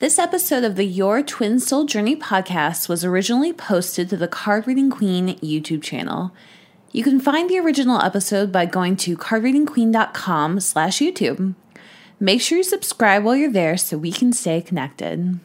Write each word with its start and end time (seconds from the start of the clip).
This 0.00 0.18
episode 0.18 0.64
of 0.64 0.74
the 0.74 0.84
Your 0.84 1.22
Twin 1.22 1.60
Soul 1.60 1.84
Journey 1.84 2.16
podcast 2.16 2.88
was 2.88 3.04
originally 3.04 3.52
posted 3.52 4.08
to 4.10 4.16
the 4.16 4.26
Card 4.26 4.66
Reading 4.66 4.90
Queen 4.90 5.36
YouTube 5.38 5.84
channel. 5.84 6.34
You 6.90 7.04
can 7.04 7.20
find 7.20 7.48
the 7.48 7.60
original 7.60 8.02
episode 8.02 8.50
by 8.50 8.66
going 8.66 8.96
to 8.96 9.16
cardreadingqueen.com 9.16 10.58
slash 10.58 10.98
YouTube. 10.98 11.54
Make 12.18 12.40
sure 12.40 12.58
you 12.58 12.64
subscribe 12.64 13.22
while 13.22 13.36
you're 13.36 13.52
there 13.52 13.76
so 13.76 13.96
we 13.96 14.10
can 14.10 14.32
stay 14.32 14.60
connected. 14.60 15.38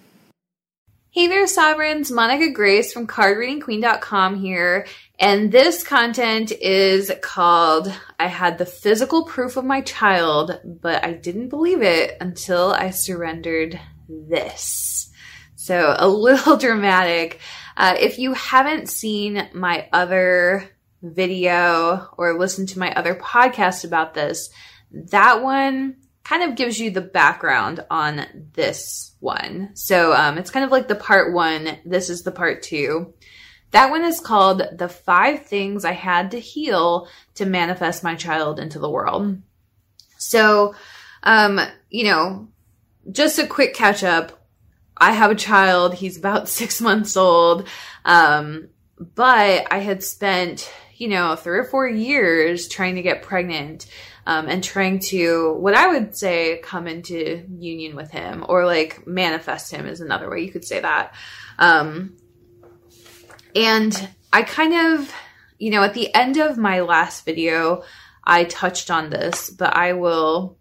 Hey 1.12 1.28
there, 1.28 1.46
Sovereigns. 1.46 2.10
Monica 2.10 2.50
Grace 2.50 2.92
from 2.92 3.06
cardreadingqueen.com 3.06 4.42
here. 4.42 4.88
And 5.20 5.52
this 5.52 5.84
content 5.84 6.52
is 6.54 7.12
called 7.22 7.94
I 8.20 8.26
had 8.26 8.58
the 8.58 8.66
physical 8.66 9.26
proof 9.26 9.58
of 9.58 9.66
my 9.66 9.82
child, 9.82 10.60
but 10.66 11.06
I 11.06 11.14
didn't 11.14 11.50
believe 11.50 11.84
it 11.84 12.18
until 12.20 12.74
I 12.74 12.90
surrendered 12.90 13.80
this. 14.10 15.12
So 15.56 15.96
a 15.98 16.08
little 16.10 16.58
dramatic. 16.58 17.40
Uh, 17.78 17.96
if 18.00 18.20
you 18.20 18.34
haven't 18.34 18.90
seen 18.90 19.48
my 19.54 19.88
other 19.94 20.70
video 21.02 22.10
or 22.18 22.38
listened 22.38 22.70
to 22.70 22.80
my 22.80 22.94
other 22.94 23.16
podcast 23.16 23.86
about 23.86 24.14
this, 24.14 24.50
that 24.92 25.42
one 25.42 25.96
kind 26.24 26.44
of 26.44 26.56
gives 26.56 26.80
you 26.80 26.92
the 26.92 27.02
background 27.02 27.84
on 27.90 28.26
this 28.54 29.16
one. 29.20 29.72
So 29.76 30.14
um, 30.14 30.38
it's 30.38 30.52
kind 30.52 30.66
of 30.66 30.72
like 30.72 30.88
the 30.88 30.96
part 30.96 31.34
one. 31.34 31.78
This 31.86 32.10
is 32.10 32.22
the 32.22 32.32
part 32.32 32.62
two. 32.62 33.14
That 33.72 33.92
one 33.92 34.04
is 34.04 34.20
called 34.20 34.64
The 34.74 34.90
Five 34.90 35.46
Things 35.46 35.86
I 35.86 35.92
Had 35.92 36.32
to 36.32 36.40
Heal 36.40 37.08
to 37.36 37.46
Manifest 37.46 38.04
My 38.04 38.16
Child 38.16 38.60
into 38.60 38.80
the 38.80 38.90
World. 38.90 39.42
So, 40.18 40.76
um, 41.24 41.60
you 41.90 42.06
know, 42.06 42.48
just 43.12 43.40
a 43.40 43.48
quick 43.48 43.74
catch 43.74 44.04
up. 44.04 44.46
I 44.98 45.12
have 45.12 45.32
a 45.32 45.36
child. 45.36 45.94
He's 45.94 46.18
about 46.18 46.50
six 46.60 46.82
months 46.82 47.18
old. 47.18 47.68
Um, 48.06 48.70
but 48.98 49.72
I 49.72 49.80
had 49.80 50.04
spent, 50.04 50.72
you 50.98 51.08
know, 51.08 51.36
three 51.36 51.60
or 51.60 51.64
four 51.64 51.88
years 51.88 52.68
trying 52.68 52.96
to 52.96 53.02
get 53.02 53.22
pregnant. 53.22 53.88
Um, 54.28 54.48
and 54.48 54.64
trying 54.64 55.00
to 55.08 55.54
what 55.54 55.74
I 55.74 55.88
would 55.88 56.16
say 56.16 56.60
come 56.62 56.86
into 56.86 57.44
union 57.50 57.96
with 57.96 58.12
him 58.12 58.46
or 58.48 58.64
like 58.64 59.08
manifest 59.08 59.72
him 59.72 59.88
is 59.88 60.02
another 60.02 60.30
way 60.30 60.42
you 60.42 60.52
could 60.52 60.66
say 60.66 60.80
that. 60.82 61.16
Um, 61.58 62.16
and 63.56 64.10
I 64.32 64.44
kind 64.44 64.74
of, 64.74 65.12
you 65.58 65.72
know, 65.72 65.82
at 65.82 65.96
the 65.96 66.14
end 66.14 66.38
of 66.38 66.60
my 66.60 66.82
last 66.82 67.26
video, 67.26 67.82
I 68.24 68.44
touched 68.44 68.92
on 68.92 69.10
this, 69.10 69.50
but 69.50 69.76
I 69.76 69.94
will 69.94 70.59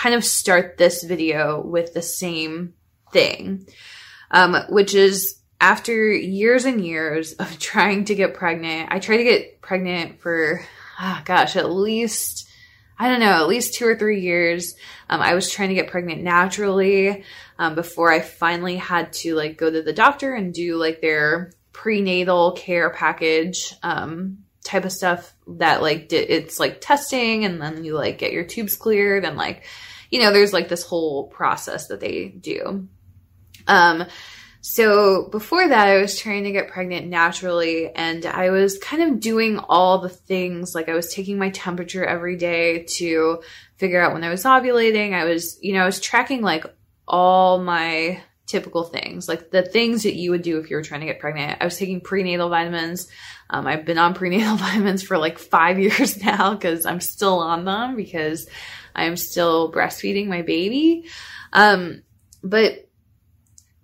kind 0.00 0.14
of 0.14 0.24
start 0.24 0.78
this 0.78 1.04
video 1.04 1.60
with 1.60 1.92
the 1.92 2.00
same 2.00 2.72
thing, 3.12 3.66
um, 4.30 4.56
which 4.70 4.94
is 4.94 5.38
after 5.60 6.10
years 6.10 6.64
and 6.64 6.82
years 6.82 7.32
of 7.38 7.58
trying 7.58 8.06
to 8.06 8.14
get 8.14 8.32
pregnant, 8.32 8.90
I 8.90 8.98
tried 8.98 9.18
to 9.18 9.24
get 9.24 9.60
pregnant 9.60 10.20
for, 10.20 10.64
oh 10.98 11.20
gosh, 11.26 11.54
at 11.54 11.70
least, 11.70 12.48
I 12.98 13.10
don't 13.10 13.20
know, 13.20 13.42
at 13.42 13.48
least 13.48 13.74
two 13.74 13.86
or 13.86 13.94
three 13.94 14.20
years. 14.20 14.74
Um, 15.10 15.20
I 15.20 15.34
was 15.34 15.50
trying 15.50 15.68
to 15.68 15.74
get 15.74 15.90
pregnant 15.90 16.22
naturally 16.22 17.24
um, 17.58 17.74
before 17.74 18.10
I 18.10 18.20
finally 18.20 18.76
had 18.76 19.12
to 19.14 19.34
like 19.34 19.58
go 19.58 19.70
to 19.70 19.82
the 19.82 19.92
doctor 19.92 20.34
and 20.34 20.54
do 20.54 20.76
like 20.76 21.02
their 21.02 21.52
prenatal 21.72 22.52
care 22.52 22.88
package 22.88 23.74
um, 23.82 24.38
type 24.64 24.86
of 24.86 24.92
stuff 24.92 25.34
that 25.46 25.82
like 25.82 26.10
it's 26.10 26.58
like 26.58 26.80
testing 26.80 27.44
and 27.44 27.60
then 27.60 27.84
you 27.84 27.94
like 27.94 28.16
get 28.16 28.32
your 28.32 28.44
tubes 28.44 28.76
cleared 28.76 29.26
and 29.26 29.36
like 29.36 29.64
you 30.10 30.20
know 30.20 30.32
there's 30.32 30.52
like 30.52 30.68
this 30.68 30.84
whole 30.84 31.28
process 31.28 31.88
that 31.88 32.00
they 32.00 32.28
do 32.28 32.88
um 33.66 34.04
so 34.60 35.28
before 35.30 35.68
that 35.68 35.88
i 35.88 36.00
was 36.00 36.18
trying 36.18 36.44
to 36.44 36.52
get 36.52 36.68
pregnant 36.68 37.06
naturally 37.06 37.90
and 37.94 38.26
i 38.26 38.50
was 38.50 38.78
kind 38.78 39.02
of 39.02 39.20
doing 39.20 39.58
all 39.58 39.98
the 39.98 40.08
things 40.08 40.74
like 40.74 40.88
i 40.88 40.94
was 40.94 41.12
taking 41.14 41.38
my 41.38 41.50
temperature 41.50 42.04
every 42.04 42.36
day 42.36 42.82
to 42.84 43.42
figure 43.76 44.00
out 44.00 44.12
when 44.12 44.24
i 44.24 44.28
was 44.30 44.44
ovulating 44.44 45.14
i 45.14 45.24
was 45.24 45.58
you 45.62 45.72
know 45.72 45.82
i 45.82 45.86
was 45.86 46.00
tracking 46.00 46.42
like 46.42 46.64
all 47.08 47.58
my 47.58 48.20
typical 48.50 48.82
things, 48.82 49.28
like 49.28 49.50
the 49.50 49.62
things 49.62 50.02
that 50.02 50.16
you 50.16 50.32
would 50.32 50.42
do 50.42 50.58
if 50.58 50.70
you 50.70 50.76
were 50.76 50.82
trying 50.82 51.00
to 51.00 51.06
get 51.06 51.20
pregnant. 51.20 51.58
I 51.60 51.64
was 51.64 51.78
taking 51.78 52.00
prenatal 52.00 52.48
vitamins. 52.48 53.08
Um, 53.48 53.66
I've 53.66 53.84
been 53.84 53.98
on 53.98 54.14
prenatal 54.20 54.56
vitamins 54.56 55.02
for 55.02 55.16
like 55.16 55.38
five 55.38 55.78
years 55.78 56.22
now 56.22 56.54
because 56.54 56.84
I'm 56.84 57.00
still 57.00 57.38
on 57.38 57.64
them 57.64 57.96
because 57.96 58.48
I'm 58.94 59.16
still 59.16 59.72
breastfeeding 59.72 60.26
my 60.26 60.42
baby. 60.42 61.06
Um, 61.52 62.02
but 62.42 62.88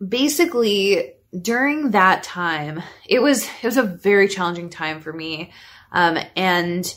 basically, 0.06 1.14
during 1.38 1.90
that 1.92 2.22
time, 2.22 2.82
it 3.06 3.20
was 3.20 3.44
it 3.62 3.64
was 3.64 3.76
a 3.76 3.82
very 3.82 4.28
challenging 4.28 4.70
time 4.70 5.00
for 5.00 5.12
me, 5.12 5.52
um, 5.92 6.18
and 6.36 6.94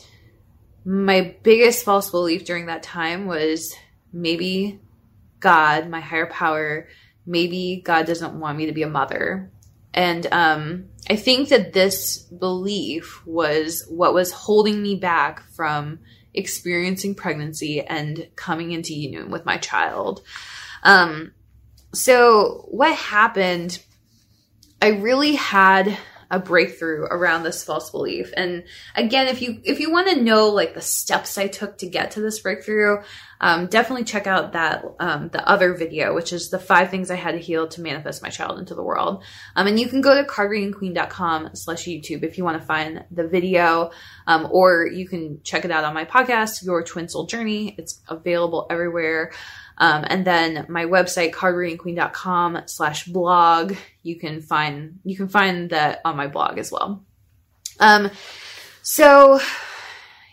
my 0.84 1.36
biggest 1.42 1.84
false 1.84 2.10
belief 2.10 2.44
during 2.44 2.66
that 2.66 2.82
time 2.82 3.26
was 3.26 3.74
maybe 4.12 4.80
God, 5.40 5.88
my 5.88 6.00
higher 6.00 6.26
power, 6.26 6.88
maybe 7.26 7.82
God 7.84 8.06
doesn't 8.06 8.38
want 8.38 8.58
me 8.58 8.66
to 8.66 8.72
be 8.72 8.82
a 8.82 8.88
mother. 8.88 9.50
And 9.92 10.26
um, 10.30 10.84
I 11.08 11.16
think 11.16 11.48
that 11.48 11.72
this 11.72 12.18
belief 12.18 13.24
was 13.26 13.84
what 13.88 14.14
was 14.14 14.32
holding 14.32 14.80
me 14.80 14.94
back 14.94 15.42
from 15.54 16.00
experiencing 16.34 17.14
pregnancy 17.14 17.80
and 17.80 18.28
coming 18.36 18.72
into 18.72 18.94
union 18.94 19.30
with 19.30 19.44
my 19.44 19.56
child. 19.56 20.22
Um, 20.82 21.32
so, 21.92 22.66
what 22.68 22.94
happened? 22.94 23.82
I 24.80 24.88
really 24.88 25.34
had 25.34 25.98
a 26.30 26.38
breakthrough 26.38 27.02
around 27.02 27.42
this 27.42 27.64
false 27.64 27.90
belief. 27.90 28.32
And 28.36 28.64
again, 28.94 29.26
if 29.26 29.42
you 29.42 29.60
if 29.64 29.80
you 29.80 29.90
want 29.90 30.08
to 30.08 30.22
know 30.22 30.48
like 30.48 30.74
the 30.74 30.80
steps 30.80 31.36
I 31.36 31.48
took 31.48 31.78
to 31.78 31.88
get 31.88 32.12
to 32.12 32.20
this 32.20 32.38
breakthrough, 32.38 33.02
um, 33.40 33.66
definitely 33.66 34.04
check 34.04 34.26
out 34.26 34.52
that 34.52 34.84
um, 35.00 35.30
the 35.30 35.46
other 35.48 35.72
video, 35.74 36.14
which 36.14 36.32
is 36.32 36.50
the 36.50 36.58
five 36.58 36.90
things 36.90 37.10
I 37.10 37.16
had 37.16 37.32
to 37.32 37.38
heal 37.38 37.66
to 37.68 37.80
manifest 37.80 38.22
my 38.22 38.28
child 38.28 38.58
into 38.58 38.74
the 38.74 38.82
world. 38.82 39.22
Um, 39.56 39.66
and 39.66 39.80
you 39.80 39.88
can 39.88 40.02
go 40.02 40.14
to 40.14 40.28
cardreadingqueen.com 40.28 41.50
slash 41.54 41.84
YouTube 41.86 42.22
if 42.22 42.36
you 42.36 42.44
want 42.44 42.60
to 42.60 42.66
find 42.66 43.04
the 43.10 43.26
video, 43.26 43.92
um, 44.26 44.46
or 44.50 44.86
you 44.86 45.08
can 45.08 45.40
check 45.42 45.64
it 45.64 45.70
out 45.70 45.84
on 45.84 45.94
my 45.94 46.04
podcast, 46.04 46.64
Your 46.64 46.82
Twin 46.82 47.08
Soul 47.08 47.26
Journey. 47.26 47.74
It's 47.78 48.00
available 48.08 48.66
everywhere. 48.68 49.32
Um, 49.78 50.04
and 50.06 50.26
then 50.26 50.66
my 50.68 50.84
website, 50.84 51.32
cardreadingqueen.com 51.32 52.64
slash 52.66 53.06
blog. 53.06 53.74
You 54.02 54.18
can 54.18 54.42
find, 54.42 55.00
you 55.04 55.16
can 55.16 55.28
find 55.28 55.70
that 55.70 56.02
on 56.04 56.18
my 56.18 56.26
blog 56.26 56.58
as 56.58 56.70
well. 56.70 57.02
Um, 57.78 58.10
so 58.82 59.40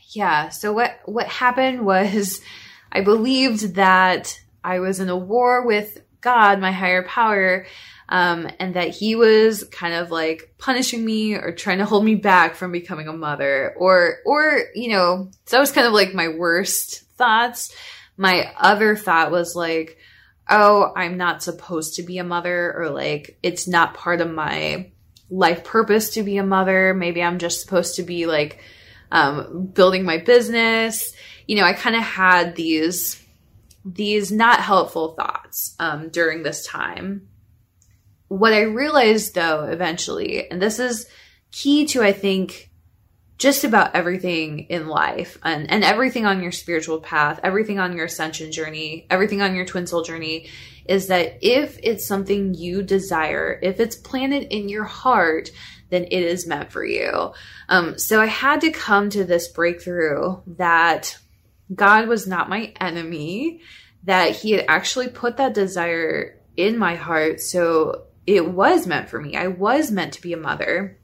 yeah, 0.10 0.50
so 0.50 0.74
what, 0.74 1.00
what 1.06 1.28
happened 1.28 1.86
was 1.86 2.42
I 2.92 3.02
believed 3.02 3.76
that 3.76 4.40
I 4.64 4.80
was 4.80 5.00
in 5.00 5.10
a 5.10 5.18
war 5.18 5.66
with 5.66 6.02
God, 6.22 6.60
my 6.60 6.72
higher 6.72 7.04
power, 7.04 7.66
um, 8.10 8.50
and 8.60 8.74
that 8.76 8.90
he 8.90 9.16
was 9.16 9.64
kind 9.66 9.94
of 9.94 10.12
like 10.12 10.56
punishing 10.58 11.04
me 11.04 11.36
or 11.36 11.52
trying 11.52 11.80
to 11.80 11.86
hold 11.86 12.06
me 12.06 12.16
back 12.16 12.56
from 12.56 12.72
becoming 12.72 13.08
a 13.08 13.14
mother, 13.14 13.74
or, 13.78 14.18
or, 14.26 14.64
you 14.76 14.90
know, 14.90 15.30
so 15.46 15.58
that 15.58 15.62
was 15.62 15.72
kind 15.72 15.88
of 15.88 15.94
like 15.94 16.14
my 16.14 16.30
worst 16.30 17.02
thoughts 17.18 17.76
my 18.18 18.52
other 18.58 18.96
thought 18.96 19.32
was 19.32 19.56
like, 19.56 19.98
oh, 20.50 20.92
I'm 20.96 21.18
not 21.18 21.44
supposed 21.44 21.96
to 21.96 22.04
be 22.04 22.18
a 22.18 22.24
mother, 22.24 22.74
or 22.76 22.90
like, 22.90 23.38
it's 23.44 23.68
not 23.68 23.94
part 23.94 24.22
of 24.22 24.32
my 24.32 24.92
life 25.30 25.64
purpose 25.64 26.12
to 26.12 26.24
be 26.24 26.38
a 26.38 26.44
mother. 26.44 26.94
Maybe 26.94 27.22
I'm 27.22 27.38
just 27.38 27.62
supposed 27.62 27.96
to 27.98 28.04
be 28.04 28.26
like 28.26 28.60
um, 29.12 29.68
building 29.68 30.04
my 30.04 30.18
business. 30.18 31.14
You 31.48 31.56
know, 31.56 31.64
I 31.64 31.74
kind 31.74 31.96
of 31.96 32.04
had 32.04 32.56
these 32.56 33.22
these 33.86 34.32
not 34.32 34.60
helpful 34.60 35.14
thoughts 35.14 35.76
um, 35.80 36.10
during 36.10 36.44
this 36.44 36.66
time. 36.66 37.30
What 38.28 38.54
I 38.54 38.64
realized 38.64 39.34
though, 39.34 39.64
eventually, 39.64 40.50
and 40.52 40.62
this 40.62 40.80
is 40.80 41.08
key 41.52 41.86
to 41.88 42.04
I 42.04 42.12
think 42.12 42.70
just 43.38 43.64
about 43.64 43.96
everything 43.96 44.62
in 44.62 44.88
life 44.88 45.38
and, 45.44 45.70
and 45.70 45.84
everything 45.84 46.26
on 46.26 46.42
your 46.42 46.52
spiritual 46.52 47.00
path, 47.00 47.40
everything 47.44 47.80
on 47.80 47.96
your 47.96 48.06
ascension 48.06 48.52
journey, 48.52 49.06
everything 49.10 49.42
on 49.42 49.56
your 49.56 49.66
twin 49.66 49.86
soul 49.86 50.02
journey 50.02 50.50
is 50.86 51.08
that 51.08 51.38
if 51.42 51.80
it's 51.84 52.08
something 52.08 52.56
you 52.56 52.82
desire, 52.82 53.60
if 53.62 53.80
it's 53.80 53.96
planted 53.96 54.44
in 54.54 54.70
your 54.70 54.86
heart, 54.86 55.52
then 55.90 56.04
it 56.06 56.24
is 56.24 56.48
meant 56.48 56.72
for 56.72 56.84
you. 56.84 57.32
Um, 57.70 57.98
so 58.00 58.20
I 58.20 58.26
had 58.26 58.62
to 58.62 58.72
come 58.72 59.10
to 59.12 59.24
this 59.24 59.50
breakthrough 59.50 60.38
that 60.58 61.18
God 61.74 62.08
was 62.08 62.28
not 62.28 62.50
my 62.50 62.74
enemy, 62.80 63.62
that 64.04 64.36
He 64.36 64.52
had 64.52 64.66
actually 64.68 65.10
put 65.10 65.38
that 65.38 65.54
desire 65.54 66.40
in 66.56 66.78
my 66.78 66.96
heart. 66.96 67.42
So 67.42 68.08
it 68.26 68.50
was 68.50 68.88
meant 68.88 69.10
for 69.10 69.22
me. 69.22 69.36
I 69.36 69.48
was 69.48 69.92
meant 69.92 70.14
to 70.14 70.22
be 70.22 70.34
a 70.34 70.38
mother. 70.38 71.00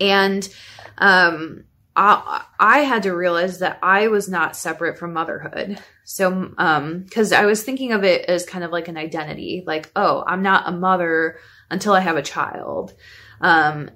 And 0.00 0.48
um, 0.96 1.64
I, 1.94 2.44
I 2.58 2.78
had 2.80 3.02
to 3.02 3.14
realize 3.14 3.58
that 3.58 3.78
I 3.82 4.08
was 4.08 4.28
not 4.28 4.56
separate 4.56 4.98
from 4.98 5.12
motherhood. 5.12 5.78
So, 6.04 6.52
um, 6.56 7.06
cause 7.10 7.32
I 7.32 7.44
was 7.44 7.62
thinking 7.62 7.92
of 7.92 8.04
it 8.04 8.24
as 8.26 8.46
kind 8.46 8.64
of 8.64 8.70
like 8.70 8.88
an 8.88 8.96
identity, 8.96 9.64
like, 9.66 9.90
oh, 9.94 10.24
I'm 10.26 10.42
not 10.42 10.68
a 10.68 10.72
mother 10.72 11.38
until 11.70 11.92
I 11.92 12.00
have 12.00 12.16
a 12.16 12.22
child. 12.22 12.94
Um, 13.40 13.90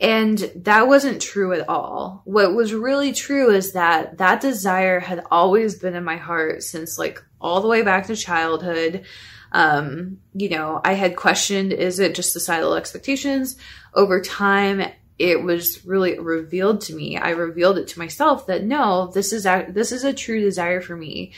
and 0.00 0.38
that 0.56 0.88
wasn't 0.88 1.22
true 1.22 1.52
at 1.52 1.68
all. 1.68 2.22
What 2.24 2.54
was 2.54 2.74
really 2.74 3.12
true 3.12 3.50
is 3.50 3.72
that 3.72 4.18
that 4.18 4.40
desire 4.40 5.00
had 5.00 5.24
always 5.30 5.78
been 5.78 5.94
in 5.94 6.04
my 6.04 6.16
heart 6.16 6.62
since 6.62 6.98
like 6.98 7.22
all 7.40 7.60
the 7.60 7.68
way 7.68 7.82
back 7.82 8.06
to 8.06 8.16
childhood. 8.16 9.04
Um, 9.52 10.18
you 10.34 10.48
know, 10.48 10.80
I 10.84 10.94
had 10.94 11.14
questioned, 11.14 11.72
is 11.72 12.00
it 12.00 12.16
just 12.16 12.32
societal 12.32 12.74
expectations? 12.74 13.56
Over 13.94 14.20
time, 14.20 14.82
it 15.16 15.44
was 15.44 15.84
really 15.86 16.18
revealed 16.18 16.80
to 16.82 16.94
me. 16.94 17.16
I 17.16 17.30
revealed 17.30 17.78
it 17.78 17.86
to 17.88 18.00
myself 18.00 18.48
that 18.48 18.64
no, 18.64 19.12
this 19.14 19.32
is 19.32 19.46
a, 19.46 19.66
this 19.68 19.92
is 19.92 20.02
a 20.02 20.12
true 20.12 20.40
desire 20.40 20.80
for 20.80 20.96
me. 20.96 21.32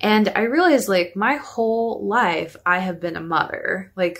And 0.00 0.32
I 0.34 0.42
realized 0.42 0.88
like 0.88 1.14
my 1.14 1.36
whole 1.36 2.04
life 2.04 2.56
I 2.66 2.78
have 2.78 3.00
been 3.00 3.16
a 3.16 3.20
mother. 3.20 3.92
Like 3.94 4.18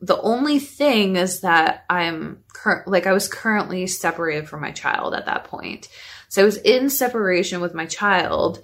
the 0.00 0.20
only 0.20 0.58
thing 0.58 1.16
is 1.16 1.40
that 1.40 1.84
I'm 1.90 2.42
like 2.86 3.06
I 3.06 3.12
was 3.12 3.28
currently 3.28 3.86
separated 3.86 4.48
from 4.48 4.60
my 4.60 4.70
child 4.70 5.14
at 5.14 5.26
that 5.26 5.44
point. 5.44 5.88
So 6.28 6.42
I 6.42 6.44
was 6.44 6.56
in 6.58 6.90
separation 6.90 7.60
with 7.60 7.74
my 7.74 7.86
child 7.86 8.62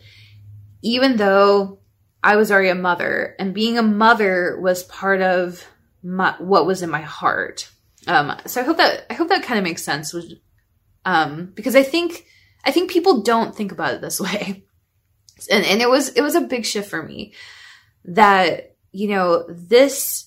even 0.82 1.16
though 1.16 1.80
I 2.22 2.36
was 2.36 2.50
already 2.52 2.68
a 2.68 2.74
mother 2.74 3.34
and 3.38 3.54
being 3.54 3.78
a 3.78 3.82
mother 3.82 4.58
was 4.60 4.84
part 4.84 5.20
of 5.20 5.66
my, 6.02 6.36
what 6.38 6.66
was 6.66 6.82
in 6.82 6.90
my 6.90 7.00
heart 7.00 7.68
um, 8.06 8.36
so 8.46 8.60
I 8.60 8.64
hope 8.64 8.76
that 8.76 9.06
I 9.10 9.14
hope 9.14 9.28
that 9.28 9.42
kind 9.42 9.58
of 9.58 9.64
makes 9.64 9.82
sense. 9.82 10.14
Um, 11.04 11.52
because 11.54 11.76
I 11.76 11.82
think 11.82 12.26
I 12.64 12.70
think 12.70 12.90
people 12.90 13.22
don't 13.22 13.54
think 13.54 13.72
about 13.72 13.94
it 13.94 14.00
this 14.00 14.20
way, 14.26 14.64
and 15.50 15.64
and 15.64 15.82
it 15.82 15.90
was 15.90 16.10
it 16.10 16.22
was 16.22 16.34
a 16.34 16.42
big 16.42 16.64
shift 16.64 16.88
for 16.88 17.02
me 17.02 17.34
that 18.04 18.76
you 18.92 19.08
know 19.08 19.44
this 19.48 20.25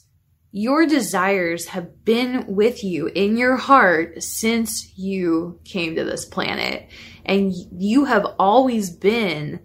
your 0.51 0.85
desires 0.85 1.67
have 1.67 2.03
been 2.03 2.45
with 2.47 2.83
you 2.83 3.07
in 3.07 3.37
your 3.37 3.55
heart 3.55 4.23
since 4.23 4.97
you 4.97 5.59
came 5.63 5.95
to 5.95 6.03
this 6.03 6.25
planet 6.25 6.89
and 7.25 7.53
you 7.71 8.05
have 8.05 8.25
always 8.39 8.89
been 8.89 9.59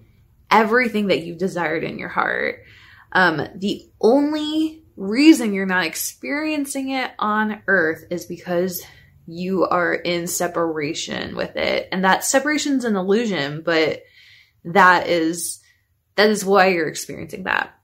everything 0.51 1.07
that 1.09 1.23
you've 1.25 1.39
desired 1.39 1.85
in 1.85 1.99
your 1.99 2.09
heart 2.09 2.65
um, 3.13 3.47
the 3.55 3.89
only 4.01 4.83
reason 4.97 5.55
you're 5.55 5.67
not 5.67 5.87
experiencing 5.87 6.91
it 6.91 7.13
on 7.19 7.63
earth 7.67 8.05
is 8.11 8.27
because 8.27 8.83
you 9.27 9.65
are 9.65 9.95
in 9.95 10.27
separation 10.27 11.35
with 11.35 11.57
it. 11.57 11.89
And 11.91 12.05
that 12.05 12.25
separation's 12.25 12.85
an 12.85 12.97
illusion, 12.97 13.63
but 13.63 14.03
that 14.65 15.09
is 15.09 15.61
that 16.17 16.31
is 16.31 16.45
why 16.45 16.69
you're 16.69 16.89
experiencing 16.89 17.45
that. 17.45 17.75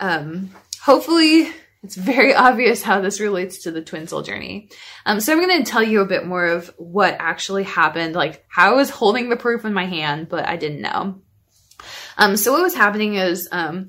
Um 0.00 0.50
hopefully 0.82 1.50
it's 1.82 1.96
very 1.96 2.34
obvious 2.34 2.82
how 2.82 3.00
this 3.00 3.20
relates 3.20 3.62
to 3.64 3.70
the 3.70 3.82
twin 3.82 4.06
soul 4.06 4.22
journey. 4.22 4.70
Um, 5.06 5.20
so 5.20 5.32
I'm 5.32 5.40
going 5.40 5.64
to 5.64 5.70
tell 5.70 5.82
you 5.82 6.00
a 6.00 6.06
bit 6.06 6.26
more 6.26 6.46
of 6.46 6.72
what 6.76 7.16
actually 7.18 7.64
happened, 7.64 8.14
like 8.14 8.44
how 8.48 8.72
I 8.72 8.74
was 8.74 8.90
holding 8.90 9.28
the 9.28 9.36
proof 9.36 9.64
in 9.64 9.72
my 9.72 9.86
hand, 9.86 10.28
but 10.28 10.46
I 10.46 10.56
didn't 10.56 10.82
know. 10.82 11.20
Um, 12.16 12.36
so 12.36 12.52
what 12.52 12.62
was 12.62 12.74
happening 12.74 13.14
is, 13.14 13.48
um, 13.52 13.86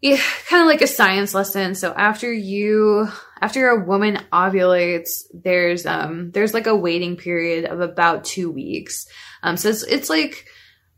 yeah, 0.00 0.20
kind 0.48 0.60
of 0.60 0.66
like 0.66 0.82
a 0.82 0.86
science 0.86 1.32
lesson. 1.32 1.74
So 1.74 1.94
after 1.94 2.30
you, 2.30 3.08
after 3.40 3.68
a 3.68 3.84
woman 3.84 4.18
ovulates, 4.32 5.22
there's, 5.32 5.86
um, 5.86 6.30
there's 6.32 6.52
like 6.52 6.66
a 6.66 6.76
waiting 6.76 7.16
period 7.16 7.64
of 7.64 7.80
about 7.80 8.24
two 8.24 8.50
weeks. 8.50 9.06
Um, 9.42 9.56
so 9.56 9.70
it's, 9.70 9.82
it's 9.84 10.10
like, 10.10 10.46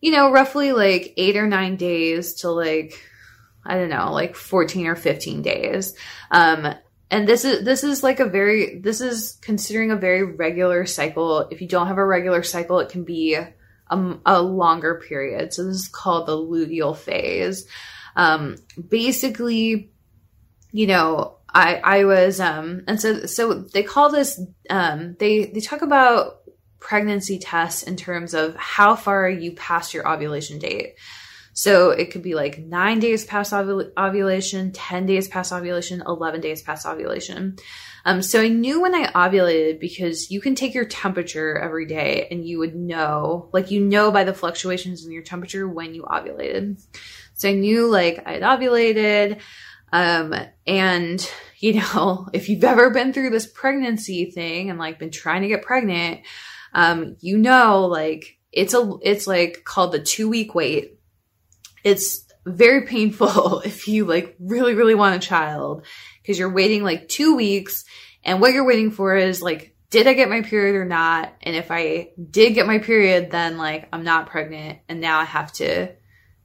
you 0.00 0.10
know, 0.10 0.32
roughly 0.32 0.72
like 0.72 1.12
eight 1.16 1.36
or 1.36 1.46
nine 1.46 1.76
days 1.76 2.34
to 2.40 2.50
like, 2.50 3.00
I 3.66 3.76
don't 3.76 3.90
know, 3.90 4.12
like 4.12 4.36
14 4.36 4.86
or 4.86 4.96
15 4.96 5.42
days. 5.42 5.94
Um, 6.30 6.74
and 7.10 7.28
this 7.28 7.44
is 7.44 7.64
this 7.64 7.84
is 7.84 8.02
like 8.02 8.18
a 8.20 8.26
very 8.26 8.80
this 8.80 9.00
is 9.00 9.38
considering 9.40 9.92
a 9.92 9.96
very 9.96 10.24
regular 10.24 10.86
cycle 10.86 11.46
if 11.52 11.60
you 11.60 11.68
don't 11.68 11.86
have 11.86 11.98
a 11.98 12.04
regular 12.04 12.42
cycle 12.42 12.80
it 12.80 12.88
can 12.88 13.04
be 13.04 13.34
a, 13.34 13.54
a 14.26 14.42
longer 14.42 15.00
period 15.08 15.54
so 15.54 15.64
this 15.64 15.76
is 15.76 15.88
called 15.88 16.26
the 16.26 16.36
luteal 16.36 16.96
phase 16.96 17.68
um, 18.16 18.56
basically, 18.88 19.92
you 20.72 20.86
know, 20.86 21.36
I, 21.48 21.76
I 21.76 22.04
was, 22.04 22.40
um, 22.40 22.82
and 22.88 23.00
so, 23.00 23.26
so 23.26 23.54
they 23.54 23.82
call 23.82 24.10
this, 24.10 24.40
um, 24.68 25.16
they, 25.18 25.46
they 25.46 25.60
talk 25.60 25.82
about 25.82 26.38
pregnancy 26.80 27.38
tests 27.38 27.82
in 27.82 27.96
terms 27.96 28.34
of 28.34 28.56
how 28.56 28.96
far 28.96 29.28
you 29.28 29.52
past 29.52 29.94
your 29.94 30.08
ovulation 30.08 30.58
date. 30.58 30.94
So 31.56 31.88
it 31.88 32.10
could 32.10 32.20
be 32.22 32.34
like 32.34 32.58
nine 32.58 32.98
days 32.98 33.24
past 33.24 33.50
ovul- 33.50 33.90
ovulation, 33.96 34.72
10 34.72 35.06
days 35.06 35.26
past 35.26 35.54
ovulation, 35.54 36.02
11 36.06 36.42
days 36.42 36.60
past 36.60 36.84
ovulation. 36.84 37.56
Um, 38.04 38.20
so 38.20 38.42
I 38.42 38.48
knew 38.48 38.82
when 38.82 38.94
I 38.94 39.10
ovulated 39.12 39.80
because 39.80 40.30
you 40.30 40.42
can 40.42 40.54
take 40.54 40.74
your 40.74 40.84
temperature 40.84 41.58
every 41.58 41.86
day 41.86 42.28
and 42.30 42.46
you 42.46 42.58
would 42.58 42.76
know, 42.76 43.48
like, 43.54 43.70
you 43.70 43.80
know 43.80 44.10
by 44.10 44.24
the 44.24 44.34
fluctuations 44.34 45.06
in 45.06 45.12
your 45.12 45.22
temperature 45.22 45.66
when 45.66 45.94
you 45.94 46.02
ovulated. 46.02 46.78
So 47.32 47.48
I 47.48 47.54
knew 47.54 47.88
like 47.88 48.22
I'd 48.26 48.42
ovulated. 48.42 49.40
Um, 49.94 50.34
and 50.66 51.26
you 51.58 51.80
know, 51.80 52.28
if 52.34 52.50
you've 52.50 52.64
ever 52.64 52.90
been 52.90 53.14
through 53.14 53.30
this 53.30 53.46
pregnancy 53.46 54.30
thing 54.30 54.68
and 54.68 54.78
like 54.78 54.98
been 54.98 55.10
trying 55.10 55.40
to 55.40 55.48
get 55.48 55.62
pregnant, 55.62 56.20
um, 56.74 57.16
you 57.20 57.38
know, 57.38 57.86
like 57.86 58.36
it's 58.52 58.74
a, 58.74 58.92
it's 59.00 59.26
like 59.26 59.62
called 59.64 59.92
the 59.92 60.00
two 60.00 60.28
week 60.28 60.54
wait. 60.54 60.95
It's 61.86 62.26
very 62.44 62.84
painful 62.84 63.60
if 63.64 63.86
you 63.86 64.06
like 64.06 64.34
really, 64.40 64.74
really 64.74 64.96
want 64.96 65.14
a 65.14 65.26
child 65.26 65.86
because 66.20 66.36
you're 66.36 66.52
waiting 66.52 66.82
like 66.82 67.08
two 67.08 67.36
weeks 67.36 67.84
and 68.24 68.40
what 68.40 68.52
you're 68.52 68.66
waiting 68.66 68.90
for 68.90 69.14
is 69.14 69.40
like, 69.40 69.76
did 69.90 70.08
I 70.08 70.14
get 70.14 70.28
my 70.28 70.42
period 70.42 70.74
or 70.74 70.84
not? 70.84 71.32
And 71.42 71.54
if 71.54 71.70
I 71.70 72.10
did 72.28 72.54
get 72.54 72.66
my 72.66 72.80
period, 72.80 73.30
then 73.30 73.56
like 73.56 73.88
I'm 73.92 74.02
not 74.02 74.26
pregnant 74.26 74.80
and 74.88 75.00
now 75.00 75.20
I 75.20 75.24
have 75.24 75.52
to 75.54 75.94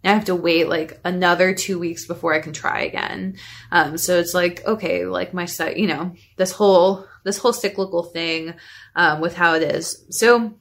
I 0.03 0.09
have 0.09 0.25
to 0.25 0.35
wait 0.35 0.67
like 0.67 0.99
another 1.03 1.53
two 1.53 1.77
weeks 1.79 2.05
before 2.05 2.33
I 2.33 2.39
can 2.39 2.53
try 2.53 2.81
again. 2.81 3.37
Um, 3.71 3.97
so 3.97 4.19
it's 4.19 4.33
like, 4.33 4.65
okay, 4.65 5.05
like 5.05 5.33
my 5.33 5.47
you 5.75 5.87
know, 5.87 6.15
this 6.37 6.51
whole, 6.51 7.05
this 7.23 7.37
whole 7.37 7.53
cyclical 7.53 8.03
thing, 8.03 8.55
um, 8.95 9.21
with 9.21 9.35
how 9.35 9.53
it 9.55 9.61
is. 9.61 10.05
So 10.09 10.55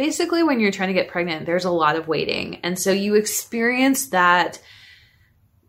basically 0.00 0.42
when 0.42 0.60
you're 0.60 0.72
trying 0.72 0.88
to 0.88 0.94
get 0.94 1.08
pregnant, 1.08 1.44
there's 1.44 1.66
a 1.66 1.70
lot 1.70 1.94
of 1.94 2.08
waiting. 2.08 2.58
And 2.62 2.78
so 2.78 2.90
you 2.90 3.16
experience 3.16 4.08
that, 4.08 4.58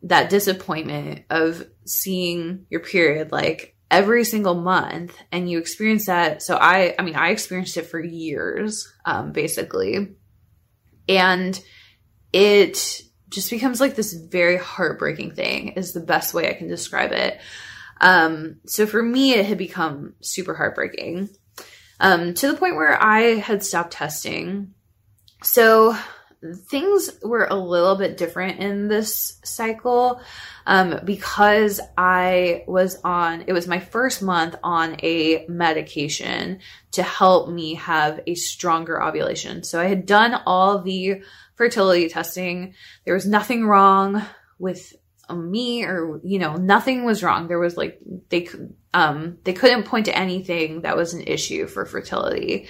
that 0.04 0.30
disappointment 0.30 1.26
of 1.30 1.68
seeing 1.86 2.66
your 2.70 2.80
period 2.80 3.34
like 3.34 3.76
every 3.90 4.24
single 4.24 4.56
month 4.56 5.22
and 5.34 5.52
you 5.52 5.58
experience 5.58 6.06
that. 6.06 6.42
So 6.42 6.56
I, 6.56 6.96
I 6.98 7.02
mean, 7.02 7.18
I 7.18 7.32
experienced 7.32 7.76
it 7.76 7.88
for 7.88 8.02
years, 8.02 8.90
um, 9.04 9.34
basically. 9.34 10.16
And 11.10 11.62
it 12.32 13.02
just 13.28 13.50
becomes 13.50 13.82
like 13.82 13.98
this 13.98 14.14
very 14.14 14.56
heartbreaking 14.56 15.32
thing 15.32 15.74
is 15.74 15.92
the 15.92 16.00
best 16.00 16.34
way 16.34 16.50
I 16.50 16.54
can 16.54 16.70
describe 16.70 17.12
it. 17.12 17.38
Um, 18.00 18.62
so 18.66 18.88
for 18.88 19.04
me, 19.04 19.34
it 19.34 19.46
had 19.46 19.58
become 19.58 20.14
super 20.22 20.54
heartbreaking 20.54 21.32
um, 22.02 22.34
to 22.34 22.48
the 22.48 22.58
point 22.58 22.76
where 22.76 23.02
I 23.02 23.36
had 23.36 23.64
stopped 23.64 23.94
testing. 23.94 24.74
So 25.44 25.96
things 26.68 27.12
were 27.24 27.46
a 27.46 27.56
little 27.56 27.96
bit 27.96 28.18
different 28.18 28.60
in 28.60 28.88
this 28.88 29.40
cycle 29.44 30.20
um, 30.66 31.00
because 31.06 31.80
I 31.96 32.64
was 32.68 33.00
on, 33.04 33.44
it 33.46 33.54
was 33.54 33.68
my 33.68 33.80
first 33.80 34.24
month 34.24 34.56
on 34.64 34.98
a 35.04 35.46
medication 35.48 36.60
to 36.94 37.04
help 37.04 37.50
me 37.50 37.76
have 37.76 38.20
a 38.26 38.34
stronger 38.34 39.02
ovulation. 39.02 39.64
So 39.64 39.80
I 39.80 39.86
had 39.86 40.08
done 40.08 40.34
all 40.48 40.82
the 40.82 41.22
fertility 41.56 42.10
testing. 42.10 42.74
There 43.06 43.14
was 43.14 43.28
nothing 43.28 43.68
wrong 43.68 44.24
with 44.58 44.96
me 45.32 45.86
or 45.86 46.20
you 46.26 46.40
know 46.40 46.56
nothing 46.56 47.06
was 47.06 47.24
wrong 47.24 47.48
there 47.48 47.58
was 47.58 47.78
like 47.78 47.98
they 48.28 48.50
um 48.94 49.38
they 49.44 49.54
couldn't 49.54 49.84
point 49.84 50.06
to 50.06 50.18
anything 50.18 50.82
that 50.82 50.98
was 50.98 51.14
an 51.14 51.22
issue 51.22 51.68
for 51.68 51.86
fertility. 51.86 52.68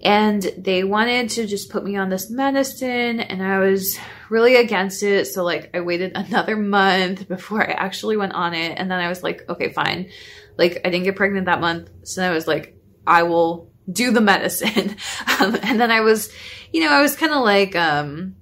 And 0.00 0.40
they 0.56 0.84
wanted 0.84 1.30
to 1.30 1.46
just 1.48 1.70
put 1.70 1.82
me 1.82 1.96
on 1.96 2.08
this 2.08 2.30
medicine 2.30 3.18
and 3.18 3.42
i 3.42 3.58
was 3.58 3.98
really 4.30 4.56
against 4.56 5.02
it. 5.02 5.26
So 5.26 5.44
like 5.44 5.70
i 5.74 5.80
waited 5.80 6.12
another 6.14 6.56
month 6.56 7.28
before 7.28 7.68
i 7.68 7.72
actually 7.72 8.16
went 8.16 8.34
on 8.34 8.54
it. 8.54 8.78
And 8.78 8.90
then 8.90 9.00
i 9.00 9.08
was 9.08 9.22
like 9.22 9.48
okay 9.48 9.72
fine. 9.72 10.10
Like 10.56 10.80
i 10.84 10.90
didn't 10.90 11.04
get 11.04 11.16
pregnant 11.16 11.46
that 11.46 11.60
month. 11.60 11.90
So 12.04 12.22
i 12.22 12.30
was 12.30 12.46
like 12.46 12.76
i 13.06 13.22
will 13.24 13.72
do 13.90 14.10
the 14.10 14.20
medicine. 14.20 14.96
Um, 15.40 15.56
and 15.62 15.80
then 15.80 15.92
i 15.92 16.00
was 16.00 16.32
you 16.72 16.82
know, 16.82 16.90
I 16.90 17.00
was 17.00 17.16
kind 17.16 17.32
of 17.32 17.42
like, 17.42 17.74
um, 17.76 18.36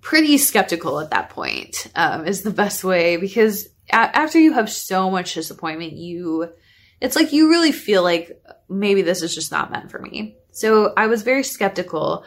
pretty 0.00 0.38
skeptical 0.38 1.00
at 1.00 1.10
that 1.10 1.30
point, 1.30 1.88
um, 1.94 2.26
is 2.26 2.42
the 2.42 2.50
best 2.50 2.84
way. 2.84 3.16
Because 3.16 3.68
after 3.90 4.38
you 4.38 4.52
have 4.52 4.70
so 4.70 5.10
much 5.10 5.34
disappointment, 5.34 5.92
you, 5.92 6.52
it's 7.00 7.16
like 7.16 7.32
you 7.32 7.48
really 7.48 7.72
feel 7.72 8.02
like 8.02 8.42
maybe 8.68 9.02
this 9.02 9.22
is 9.22 9.34
just 9.34 9.52
not 9.52 9.70
meant 9.70 9.90
for 9.90 10.00
me. 10.00 10.36
So 10.50 10.92
I 10.96 11.06
was 11.06 11.22
very 11.22 11.42
skeptical. 11.42 12.24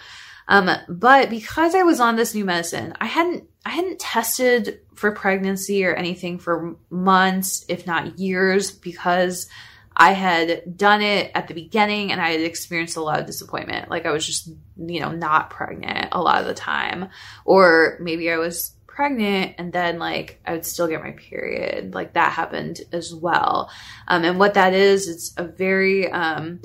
Um, 0.47 0.69
but 0.87 1.29
because 1.29 1.75
I 1.75 1.83
was 1.83 1.99
on 1.99 2.15
this 2.15 2.33
new 2.33 2.45
medicine, 2.45 2.93
I 2.99 3.05
hadn't 3.05 3.43
I 3.65 3.69
hadn't 3.69 3.99
tested 3.99 4.79
for 4.95 5.11
pregnancy 5.11 5.85
or 5.85 5.93
anything 5.93 6.39
for 6.39 6.75
months, 6.89 7.65
if 7.67 7.85
not 7.85 8.17
years, 8.17 8.71
because 8.71 9.47
I 9.95 10.13
had 10.13 10.77
done 10.77 11.01
it 11.01 11.31
at 11.35 11.47
the 11.47 11.53
beginning 11.53 12.11
and 12.11 12.21
I 12.21 12.31
had 12.31 12.41
experienced 12.41 12.95
a 12.95 13.01
lot 13.01 13.19
of 13.19 13.25
disappointment. 13.25 13.89
Like 13.89 14.05
I 14.05 14.11
was 14.11 14.25
just, 14.25 14.49
you 14.77 15.01
know, 15.01 15.11
not 15.11 15.49
pregnant 15.49 16.07
a 16.13 16.21
lot 16.21 16.41
of 16.41 16.47
the 16.47 16.53
time. 16.53 17.09
Or 17.43 17.97
maybe 17.99 18.31
I 18.31 18.37
was 18.37 18.71
pregnant 18.99 19.55
and 19.57 19.71
then 19.71 19.97
like 19.97 20.41
I 20.45 20.51
would 20.51 20.65
still 20.65 20.89
get 20.89 21.01
my 21.01 21.11
period. 21.11 21.93
Like 21.93 22.15
that 22.15 22.33
happened 22.33 22.81
as 22.91 23.15
well. 23.15 23.71
Um, 24.09 24.25
and 24.25 24.37
what 24.37 24.55
that 24.55 24.73
is, 24.73 25.07
it's 25.07 25.33
a 25.37 25.45
very, 25.45 26.11
um, 26.11 26.59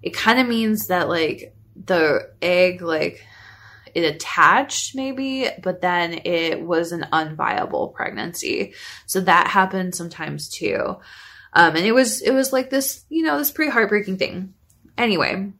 it 0.00 0.14
kind 0.14 0.38
of 0.38 0.46
means 0.46 0.86
that 0.86 1.08
like 1.08 1.52
the 1.74 2.30
egg, 2.40 2.80
like, 2.80 3.26
it 3.92 4.04
attached 4.04 4.94
maybe, 4.94 5.48
but 5.64 5.80
then 5.80 6.20
it 6.24 6.60
was 6.60 6.92
an 6.92 7.08
unviable 7.12 7.92
pregnancy. 7.92 8.74
So 9.06 9.22
that 9.22 9.48
happened 9.48 9.96
sometimes 9.96 10.48
too. 10.48 10.96
Um, 11.54 11.74
and 11.74 11.84
it 11.84 11.90
was 11.90 12.22
it 12.22 12.30
was 12.30 12.52
like 12.52 12.70
this, 12.70 13.04
you 13.08 13.24
know, 13.24 13.36
this 13.36 13.50
pretty 13.50 13.72
heartbreaking 13.72 14.16
thing. 14.16 14.54
Anyway, 14.96 15.50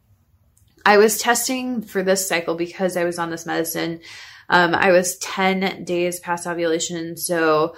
I 0.86 0.98
was 0.98 1.18
testing 1.18 1.82
for 1.82 2.04
this 2.04 2.28
cycle 2.28 2.54
because 2.54 2.96
I 2.96 3.02
was 3.02 3.18
on 3.18 3.30
this 3.30 3.46
medicine. 3.46 4.00
Um, 4.50 4.74
I 4.74 4.90
was 4.90 5.16
10 5.18 5.84
days 5.84 6.18
past 6.20 6.46
ovulation. 6.46 7.16
So, 7.16 7.76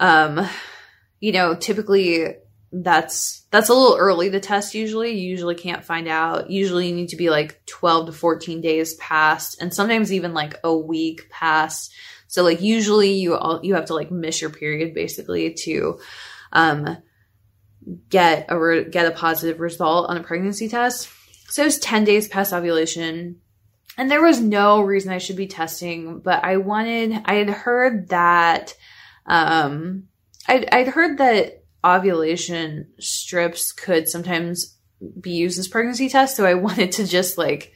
um, 0.00 0.46
you 1.20 1.30
know, 1.32 1.54
typically 1.54 2.34
that's, 2.72 3.46
that's 3.50 3.68
a 3.68 3.74
little 3.74 3.96
early 3.96 4.30
to 4.30 4.40
test 4.40 4.74
usually. 4.74 5.12
You 5.12 5.30
usually 5.30 5.54
can't 5.54 5.84
find 5.84 6.08
out. 6.08 6.50
Usually 6.50 6.88
you 6.88 6.94
need 6.94 7.10
to 7.10 7.16
be 7.16 7.30
like 7.30 7.64
12 7.66 8.06
to 8.06 8.12
14 8.12 8.60
days 8.60 8.94
past 8.94 9.62
and 9.62 9.72
sometimes 9.72 10.12
even 10.12 10.34
like 10.34 10.56
a 10.64 10.76
week 10.76 11.30
past. 11.30 11.92
So 12.26 12.42
like 12.42 12.60
usually 12.60 13.12
you 13.12 13.36
all, 13.36 13.60
you 13.62 13.76
have 13.76 13.86
to 13.86 13.94
like 13.94 14.10
miss 14.10 14.40
your 14.40 14.50
period 14.50 14.94
basically 14.94 15.54
to, 15.54 16.00
um, 16.52 16.98
get 18.08 18.46
a 18.48 18.58
re- 18.58 18.90
get 18.90 19.06
a 19.06 19.10
positive 19.10 19.60
result 19.60 20.10
on 20.10 20.16
a 20.16 20.22
pregnancy 20.22 20.68
test. 20.68 21.08
So 21.48 21.62
it 21.62 21.66
was 21.66 21.78
10 21.78 22.04
days 22.04 22.28
past 22.28 22.52
ovulation. 22.52 23.40
And 24.00 24.10
there 24.10 24.22
was 24.22 24.40
no 24.40 24.80
reason 24.80 25.12
I 25.12 25.18
should 25.18 25.36
be 25.36 25.46
testing, 25.46 26.20
but 26.20 26.42
I 26.42 26.56
wanted 26.56 27.20
I 27.26 27.34
had 27.34 27.50
heard 27.50 28.08
that 28.08 28.74
um 29.26 30.04
I'd 30.48 30.74
I'd 30.74 30.88
heard 30.88 31.18
that 31.18 31.64
ovulation 31.84 32.88
strips 32.98 33.72
could 33.72 34.08
sometimes 34.08 34.78
be 35.20 35.32
used 35.32 35.58
as 35.58 35.68
pregnancy 35.68 36.08
tests, 36.08 36.34
so 36.34 36.46
I 36.46 36.54
wanted 36.66 36.92
to 36.92 37.06
just 37.06 37.36
like 37.36 37.74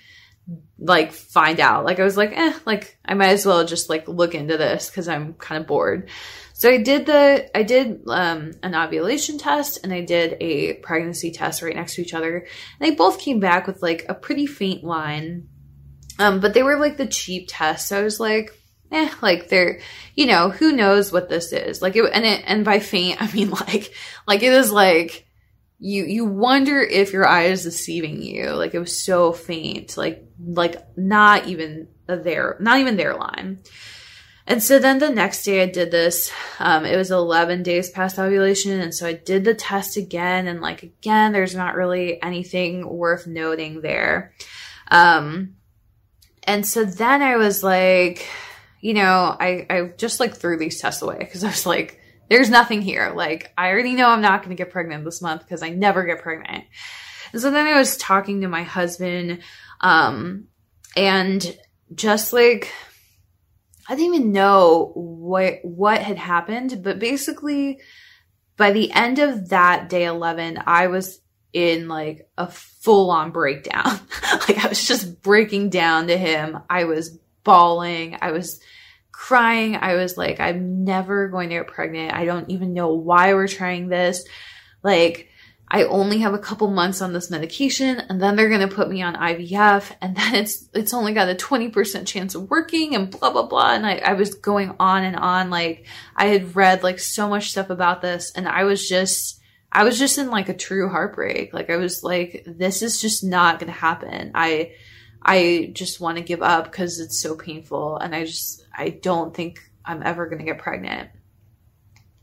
like 0.78 1.12
find 1.12 1.60
out. 1.60 1.84
Like 1.84 2.00
I 2.00 2.04
was 2.04 2.16
like, 2.16 2.32
eh, 2.34 2.54
like 2.64 2.98
I 3.04 3.12
might 3.12 3.28
as 3.28 3.44
well 3.44 3.66
just 3.66 3.90
like 3.90 4.08
look 4.08 4.34
into 4.34 4.56
this 4.56 4.88
because 4.88 5.08
I'm 5.08 5.34
kind 5.34 5.60
of 5.60 5.66
bored. 5.66 6.08
So 6.54 6.70
I 6.70 6.78
did 6.78 7.04
the 7.04 7.50
I 7.54 7.64
did 7.64 8.00
um, 8.08 8.52
an 8.62 8.74
ovulation 8.74 9.36
test 9.36 9.84
and 9.84 9.92
I 9.92 10.00
did 10.00 10.38
a 10.40 10.72
pregnancy 10.74 11.32
test 11.32 11.60
right 11.60 11.76
next 11.76 11.96
to 11.96 12.00
each 12.00 12.14
other. 12.14 12.38
And 12.38 12.48
they 12.80 12.94
both 12.94 13.18
came 13.18 13.40
back 13.40 13.66
with 13.66 13.82
like 13.82 14.06
a 14.08 14.14
pretty 14.14 14.46
faint 14.46 14.84
line. 14.84 15.48
Um, 16.18 16.40
but 16.40 16.54
they 16.54 16.62
were 16.62 16.78
like 16.78 16.96
the 16.96 17.06
cheap 17.06 17.46
tests. 17.48 17.88
So 17.88 17.98
I 17.98 18.02
was 18.02 18.20
like, 18.20 18.52
eh, 18.92 19.10
like 19.20 19.48
they're, 19.48 19.80
you 20.14 20.26
know, 20.26 20.50
who 20.50 20.72
knows 20.72 21.12
what 21.12 21.28
this 21.28 21.52
is? 21.52 21.82
Like 21.82 21.96
it, 21.96 22.04
and 22.12 22.24
it, 22.24 22.42
and 22.46 22.64
by 22.64 22.78
faint, 22.78 23.20
I 23.22 23.32
mean 23.32 23.50
like, 23.50 23.92
like 24.26 24.42
it 24.42 24.52
is 24.52 24.70
like, 24.72 25.26
you, 25.78 26.04
you 26.04 26.24
wonder 26.24 26.80
if 26.80 27.12
your 27.12 27.26
eye 27.26 27.44
is 27.44 27.64
deceiving 27.64 28.22
you. 28.22 28.50
Like 28.50 28.74
it 28.74 28.78
was 28.78 28.98
so 28.98 29.32
faint, 29.32 29.96
like, 29.96 30.24
like 30.38 30.76
not 30.96 31.46
even 31.46 31.88
there, 32.06 32.56
not 32.60 32.78
even 32.78 32.96
their 32.96 33.14
line. 33.14 33.60
And 34.46 34.62
so 34.62 34.78
then 34.78 34.98
the 34.98 35.10
next 35.10 35.44
day 35.44 35.62
I 35.62 35.66
did 35.66 35.90
this. 35.90 36.30
Um, 36.58 36.84
it 36.84 36.96
was 36.96 37.10
11 37.10 37.62
days 37.62 37.90
past 37.90 38.18
ovulation. 38.18 38.78
And 38.78 38.94
so 38.94 39.06
I 39.06 39.14
did 39.14 39.44
the 39.44 39.54
test 39.54 39.96
again. 39.96 40.46
And 40.46 40.60
like, 40.60 40.82
again, 40.82 41.32
there's 41.32 41.54
not 41.54 41.74
really 41.74 42.22
anything 42.22 42.86
worth 42.86 43.26
noting 43.26 43.80
there. 43.80 44.34
Um, 44.90 45.56
and 46.46 46.66
so 46.66 46.84
then 46.84 47.22
I 47.22 47.36
was 47.36 47.62
like, 47.62 48.28
you 48.80 48.94
know, 48.94 49.36
I, 49.38 49.66
I 49.70 49.92
just 49.96 50.20
like 50.20 50.36
threw 50.36 50.58
these 50.58 50.80
tests 50.80 51.02
away 51.02 51.18
because 51.18 51.44
I 51.44 51.48
was 51.48 51.66
like, 51.66 52.00
there's 52.28 52.50
nothing 52.50 52.82
here. 52.82 53.12
Like, 53.14 53.52
I 53.56 53.70
already 53.70 53.94
know 53.94 54.08
I'm 54.08 54.20
not 54.20 54.42
going 54.42 54.56
to 54.56 54.62
get 54.62 54.72
pregnant 54.72 55.04
this 55.04 55.22
month 55.22 55.42
because 55.42 55.62
I 55.62 55.70
never 55.70 56.04
get 56.04 56.22
pregnant. 56.22 56.64
And 57.32 57.40
so 57.42 57.50
then 57.50 57.66
I 57.66 57.78
was 57.78 57.96
talking 57.96 58.40
to 58.40 58.48
my 58.48 58.62
husband, 58.62 59.40
um, 59.80 60.46
and 60.96 61.56
just 61.94 62.32
like 62.32 62.72
I 63.88 63.94
didn't 63.94 64.14
even 64.14 64.32
know 64.32 64.92
what 64.94 65.58
what 65.62 66.00
had 66.00 66.16
happened, 66.16 66.82
but 66.82 66.98
basically 66.98 67.80
by 68.56 68.72
the 68.72 68.92
end 68.92 69.18
of 69.18 69.48
that 69.48 69.88
day 69.88 70.04
11, 70.04 70.62
I 70.66 70.86
was 70.86 71.20
in 71.54 71.86
like 71.86 72.28
a 72.36 72.48
full 72.48 73.10
on 73.10 73.30
breakdown. 73.30 74.00
like 74.48 74.62
I 74.62 74.68
was 74.68 74.86
just 74.86 75.22
breaking 75.22 75.70
down 75.70 76.08
to 76.08 76.18
him. 76.18 76.58
I 76.68 76.84
was 76.84 77.16
bawling. 77.44 78.18
I 78.20 78.32
was 78.32 78.60
crying. 79.12 79.76
I 79.76 79.94
was 79.94 80.18
like, 80.18 80.40
I'm 80.40 80.84
never 80.84 81.28
going 81.28 81.48
to 81.50 81.54
get 81.54 81.68
pregnant. 81.68 82.12
I 82.12 82.24
don't 82.24 82.50
even 82.50 82.74
know 82.74 82.92
why 82.92 83.32
we're 83.32 83.48
trying 83.48 83.88
this. 83.88 84.26
Like, 84.82 85.28
I 85.68 85.84
only 85.84 86.18
have 86.18 86.34
a 86.34 86.38
couple 86.38 86.68
months 86.68 87.00
on 87.00 87.12
this 87.12 87.30
medication 87.30 88.00
and 88.00 88.20
then 88.20 88.36
they're 88.36 88.50
going 88.50 88.68
to 88.68 88.74
put 88.74 88.90
me 88.90 89.00
on 89.02 89.14
IVF 89.14 89.92
and 90.00 90.16
then 90.16 90.34
it's, 90.34 90.68
it's 90.74 90.92
only 90.92 91.14
got 91.14 91.30
a 91.30 91.34
20% 91.34 92.06
chance 92.06 92.34
of 92.34 92.50
working 92.50 92.94
and 92.94 93.10
blah, 93.10 93.30
blah, 93.30 93.46
blah. 93.46 93.74
And 93.74 93.86
I, 93.86 93.96
I 93.96 94.12
was 94.12 94.34
going 94.34 94.74
on 94.78 95.04
and 95.04 95.16
on. 95.16 95.50
Like 95.50 95.86
I 96.16 96.26
had 96.26 96.54
read 96.54 96.82
like 96.82 96.98
so 96.98 97.28
much 97.28 97.50
stuff 97.50 97.70
about 97.70 98.02
this 98.02 98.32
and 98.32 98.46
I 98.46 98.64
was 98.64 98.86
just, 98.86 99.40
I 99.74 99.84
was 99.84 99.98
just 99.98 100.18
in 100.18 100.30
like 100.30 100.48
a 100.48 100.56
true 100.56 100.88
heartbreak. 100.88 101.52
Like 101.52 101.68
I 101.68 101.76
was 101.76 102.04
like, 102.04 102.44
this 102.46 102.80
is 102.80 103.00
just 103.00 103.24
not 103.24 103.58
going 103.58 103.72
to 103.72 103.78
happen. 103.78 104.30
I, 104.34 104.72
I 105.20 105.70
just 105.72 106.00
want 106.00 106.18
to 106.18 106.24
give 106.24 106.42
up 106.42 106.64
because 106.64 107.00
it's 107.00 107.20
so 107.20 107.34
painful. 107.34 107.96
And 107.96 108.14
I 108.14 108.24
just, 108.24 108.64
I 108.76 108.90
don't 108.90 109.34
think 109.34 109.60
I'm 109.84 110.02
ever 110.02 110.26
going 110.26 110.38
to 110.38 110.44
get 110.44 110.58
pregnant. 110.58 111.10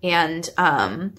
And, 0.02 0.50
um, 0.58 1.14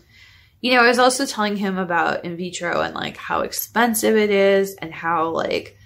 you 0.63 0.73
know, 0.73 0.81
I 0.81 0.89
was 0.89 0.99
also 0.99 1.27
telling 1.27 1.57
him 1.57 1.77
about 1.77 2.25
in 2.25 2.37
vitro 2.37 2.81
and 2.81 2.95
like 2.95 3.17
how 3.17 3.41
expensive 3.41 4.17
it 4.17 4.31
is 4.31 4.75
and 4.77 4.93
how 4.93 5.31
like 5.31 5.77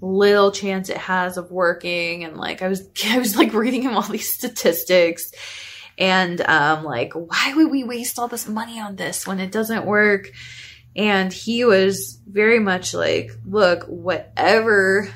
little 0.00 0.50
chance 0.50 0.88
it 0.88 0.96
has 0.96 1.36
of 1.36 1.50
working 1.50 2.24
and 2.24 2.36
like 2.36 2.62
I 2.62 2.68
was 2.68 2.88
I 3.06 3.18
was 3.18 3.36
like 3.36 3.52
reading 3.52 3.82
him 3.82 3.94
all 3.94 4.02
these 4.02 4.32
statistics 4.32 5.32
and 6.00 6.40
um 6.40 6.82
like 6.82 7.12
why 7.12 7.52
would 7.54 7.70
we 7.70 7.84
waste 7.84 8.18
all 8.18 8.26
this 8.26 8.48
money 8.48 8.80
on 8.80 8.96
this 8.96 9.26
when 9.26 9.38
it 9.38 9.52
doesn't 9.52 9.86
work? 9.86 10.30
And 10.96 11.32
he 11.32 11.64
was 11.64 12.18
very 12.26 12.58
much 12.58 12.94
like, 12.94 13.30
look, 13.46 13.84
whatever 13.84 15.08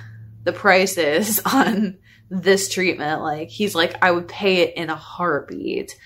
the 0.44 0.52
price 0.52 0.98
is 0.98 1.40
on 1.44 1.98
this 2.30 2.68
treatment, 2.68 3.22
like 3.22 3.48
he's 3.48 3.74
like 3.74 3.96
I 4.02 4.10
would 4.10 4.28
pay 4.28 4.58
it 4.58 4.76
in 4.76 4.90
a 4.90 4.96
heartbeat. 4.96 5.98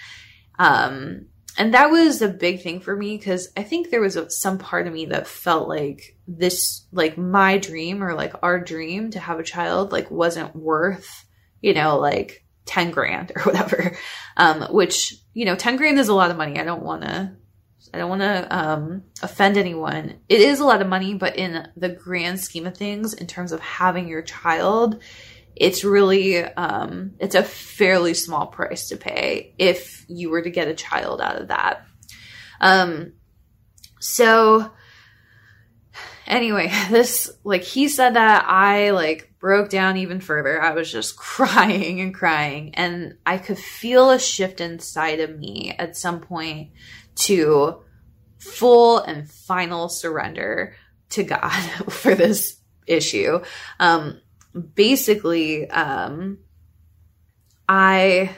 Um 0.58 1.26
and 1.58 1.74
that 1.74 1.90
was 1.90 2.22
a 2.22 2.28
big 2.28 2.62
thing 2.62 2.78
for 2.78 2.94
me 2.94 3.16
because 3.16 3.48
I 3.56 3.64
think 3.64 3.90
there 3.90 4.00
was 4.00 4.14
a, 4.14 4.30
some 4.30 4.58
part 4.58 4.86
of 4.86 4.92
me 4.92 5.06
that 5.06 5.26
felt 5.26 5.68
like 5.68 6.16
this, 6.28 6.86
like 6.92 7.18
my 7.18 7.58
dream 7.58 8.04
or 8.04 8.14
like 8.14 8.32
our 8.44 8.60
dream 8.60 9.10
to 9.10 9.18
have 9.18 9.40
a 9.40 9.44
child, 9.44 9.90
like 9.90 10.08
wasn't 10.08 10.54
worth, 10.54 11.24
you 11.60 11.74
know, 11.74 11.98
like 11.98 12.44
10 12.68 12.92
grand 12.92 13.32
or 13.34 13.42
whatever. 13.44 13.96
Um, 14.36 14.62
which, 14.70 15.14
you 15.34 15.44
know, 15.44 15.56
10 15.56 15.76
grand 15.76 15.98
is 15.98 16.08
a 16.08 16.14
lot 16.14 16.30
of 16.30 16.36
money. 16.36 16.60
I 16.60 16.64
don't 16.64 16.84
want 16.84 17.02
to, 17.02 17.32
I 17.92 17.98
don't 17.98 18.10
want 18.10 18.22
to, 18.22 18.56
um, 18.56 19.02
offend 19.22 19.56
anyone. 19.56 20.20
It 20.28 20.40
is 20.40 20.60
a 20.60 20.64
lot 20.64 20.82
of 20.82 20.88
money, 20.88 21.14
but 21.14 21.36
in 21.36 21.66
the 21.76 21.88
grand 21.88 22.38
scheme 22.40 22.66
of 22.66 22.76
things, 22.76 23.14
in 23.14 23.26
terms 23.26 23.50
of 23.50 23.60
having 23.60 24.06
your 24.06 24.22
child, 24.22 25.02
it's 25.58 25.84
really 25.84 26.42
um, 26.44 27.14
it's 27.18 27.34
a 27.34 27.42
fairly 27.42 28.14
small 28.14 28.46
price 28.46 28.88
to 28.88 28.96
pay 28.96 29.54
if 29.58 30.04
you 30.08 30.30
were 30.30 30.42
to 30.42 30.50
get 30.50 30.68
a 30.68 30.74
child 30.74 31.20
out 31.20 31.40
of 31.40 31.48
that 31.48 31.84
um, 32.60 33.12
so 34.00 34.70
anyway 36.26 36.70
this 36.90 37.30
like 37.44 37.62
he 37.62 37.88
said 37.88 38.14
that 38.14 38.44
i 38.46 38.90
like 38.90 39.27
broke 39.38 39.68
down 39.68 39.96
even 39.96 40.20
further. 40.20 40.60
I 40.60 40.72
was 40.72 40.90
just 40.90 41.16
crying 41.16 42.00
and 42.00 42.14
crying. 42.14 42.74
And 42.74 43.16
i 43.24 43.38
could 43.38 43.58
feel 43.58 44.10
a 44.10 44.18
shift 44.18 44.60
inside 44.60 45.20
of 45.20 45.38
me 45.38 45.74
at 45.78 45.96
some 45.96 46.20
point 46.20 46.70
to 47.16 47.82
full 48.38 48.98
and 48.98 49.28
final 49.28 49.88
surrender 49.88 50.74
to 51.10 51.24
god 51.24 51.50
for 51.90 52.14
this 52.14 52.58
issue. 52.86 53.40
Um 53.78 54.20
basically 54.74 55.68
um 55.70 56.38
i 57.68 58.34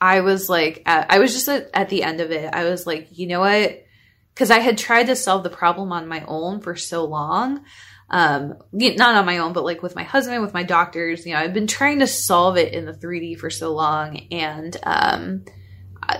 i 0.00 0.20
was 0.20 0.48
like 0.48 0.82
at, 0.86 1.10
i 1.10 1.18
was 1.18 1.34
just 1.34 1.48
at, 1.48 1.68
at 1.74 1.88
the 1.88 2.02
end 2.02 2.20
of 2.20 2.30
it. 2.30 2.52
I 2.52 2.64
was 2.64 2.86
like 2.86 3.08
you 3.18 3.26
know 3.26 3.40
what? 3.40 3.84
Because 4.32 4.50
I 4.50 4.60
had 4.60 4.78
tried 4.78 5.08
to 5.08 5.16
solve 5.16 5.42
the 5.42 5.50
problem 5.50 5.92
on 5.92 6.08
my 6.08 6.24
own 6.26 6.60
for 6.60 6.76
so 6.76 7.04
long. 7.04 7.64
Um, 8.10 8.54
not 8.72 9.14
on 9.14 9.24
my 9.24 9.38
own, 9.38 9.52
but 9.52 9.64
like 9.64 9.82
with 9.82 9.94
my 9.94 10.02
husband, 10.02 10.42
with 10.42 10.52
my 10.52 10.64
doctors, 10.64 11.24
you 11.24 11.32
know, 11.32 11.38
I've 11.38 11.54
been 11.54 11.68
trying 11.68 12.00
to 12.00 12.08
solve 12.08 12.56
it 12.56 12.74
in 12.74 12.84
the 12.84 12.92
3D 12.92 13.38
for 13.38 13.50
so 13.50 13.72
long. 13.72 14.26
And, 14.32 14.76
um, 14.82 15.44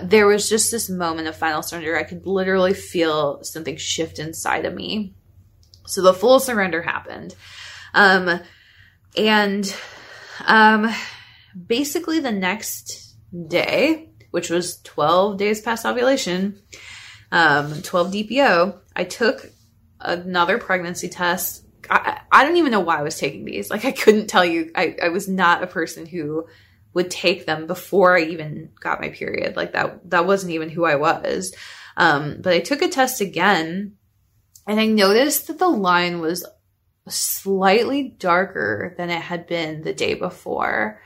there 0.01 0.25
was 0.25 0.47
just 0.47 0.71
this 0.71 0.89
moment 0.89 1.27
of 1.27 1.35
final 1.35 1.61
surrender. 1.61 1.97
I 1.97 2.03
could 2.03 2.25
literally 2.25 2.73
feel 2.73 3.43
something 3.43 3.75
shift 3.75 4.19
inside 4.19 4.65
of 4.65 4.73
me. 4.73 5.15
So 5.85 6.01
the 6.01 6.13
full 6.13 6.39
surrender 6.39 6.81
happened. 6.81 7.35
Um, 7.93 8.39
and, 9.17 9.75
um, 10.45 10.89
basically 11.67 12.19
the 12.19 12.31
next 12.31 13.15
day, 13.47 14.09
which 14.31 14.49
was 14.49 14.81
12 14.83 15.37
days 15.37 15.61
past 15.61 15.85
ovulation, 15.85 16.61
um, 17.31 17.81
12 17.81 18.11
DPO, 18.13 18.79
I 18.95 19.03
took 19.03 19.49
another 19.99 20.57
pregnancy 20.57 21.09
test. 21.09 21.65
I, 21.91 22.21
I 22.31 22.45
don't 22.45 22.55
even 22.55 22.71
know 22.71 22.79
why 22.79 22.97
I 22.97 23.03
was 23.03 23.17
taking 23.17 23.43
these. 23.43 23.69
Like, 23.69 23.83
I 23.83 23.91
couldn't 23.91 24.27
tell 24.27 24.45
you. 24.45 24.71
I, 24.75 24.95
I 25.03 25.09
was 25.09 25.27
not 25.27 25.61
a 25.61 25.67
person 25.67 26.05
who 26.05 26.47
would 26.93 27.11
take 27.11 27.45
them 27.45 27.67
before 27.67 28.17
I 28.17 28.21
even 28.23 28.69
got 28.79 29.01
my 29.01 29.09
period. 29.09 29.55
Like 29.55 29.73
that, 29.73 30.09
that 30.09 30.25
wasn't 30.25 30.53
even 30.53 30.69
who 30.69 30.85
I 30.85 30.95
was. 30.95 31.53
Um, 31.97 32.37
but 32.39 32.53
I 32.53 32.59
took 32.59 32.81
a 32.81 32.87
test 32.87 33.21
again 33.21 33.95
and 34.67 34.79
I 34.79 34.87
noticed 34.87 35.47
that 35.47 35.59
the 35.59 35.69
line 35.69 36.19
was 36.19 36.45
slightly 37.07 38.15
darker 38.17 38.93
than 38.97 39.09
it 39.09 39.21
had 39.21 39.47
been 39.47 39.81
the 39.81 39.93
day 39.93 40.13
before. 40.13 41.01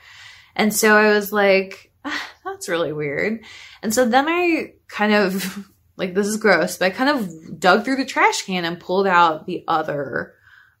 And 0.54 0.72
so 0.74 0.96
I 0.96 1.12
was 1.12 1.32
like, 1.32 1.92
ah, 2.04 2.30
that's 2.44 2.68
really 2.68 2.92
weird. 2.92 3.44
And 3.82 3.92
so 3.92 4.08
then 4.08 4.26
I 4.28 4.74
kind 4.88 5.12
of, 5.14 5.68
like, 5.96 6.14
this 6.14 6.26
is 6.26 6.36
gross, 6.36 6.78
but 6.78 6.86
I 6.86 6.90
kind 6.90 7.10
of 7.10 7.58
dug 7.60 7.84
through 7.84 7.96
the 7.96 8.04
trash 8.04 8.42
can 8.42 8.64
and 8.64 8.80
pulled 8.80 9.06
out 9.06 9.46
the 9.46 9.64
other 9.66 10.35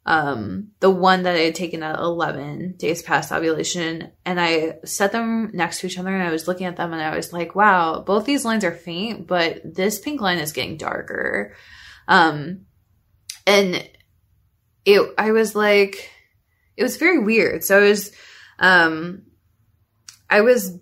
um, 0.06 0.68
the 0.78 0.90
one 0.90 1.24
that 1.24 1.34
I 1.34 1.40
had 1.40 1.56
taken 1.56 1.82
at 1.82 1.98
11 1.98 2.76
days 2.78 3.02
past 3.02 3.32
ovulation, 3.32 4.12
and 4.24 4.40
I 4.40 4.78
set 4.84 5.10
them 5.10 5.50
next 5.52 5.80
to 5.80 5.88
each 5.88 5.98
other, 5.98 6.14
and 6.14 6.22
I 6.22 6.30
was 6.30 6.46
looking 6.46 6.66
at 6.66 6.76
them, 6.76 6.92
and 6.92 7.02
I 7.02 7.14
was 7.16 7.32
like, 7.32 7.56
wow, 7.56 8.04
both 8.06 8.24
these 8.24 8.44
lines 8.44 8.62
are 8.62 8.72
faint, 8.72 9.26
but 9.26 9.60
this 9.64 9.98
pink 9.98 10.20
line 10.20 10.38
is 10.38 10.52
getting 10.52 10.76
darker. 10.76 11.56
Um, 12.06 12.66
and 13.48 13.84
it, 14.84 15.14
I 15.18 15.32
was 15.32 15.56
like, 15.56 16.08
it 16.76 16.84
was 16.84 16.98
very 16.98 17.18
weird. 17.18 17.64
So 17.64 17.76
I 17.76 17.88
was, 17.88 18.12
um, 18.60 19.22
I 20.30 20.42
was 20.42 20.78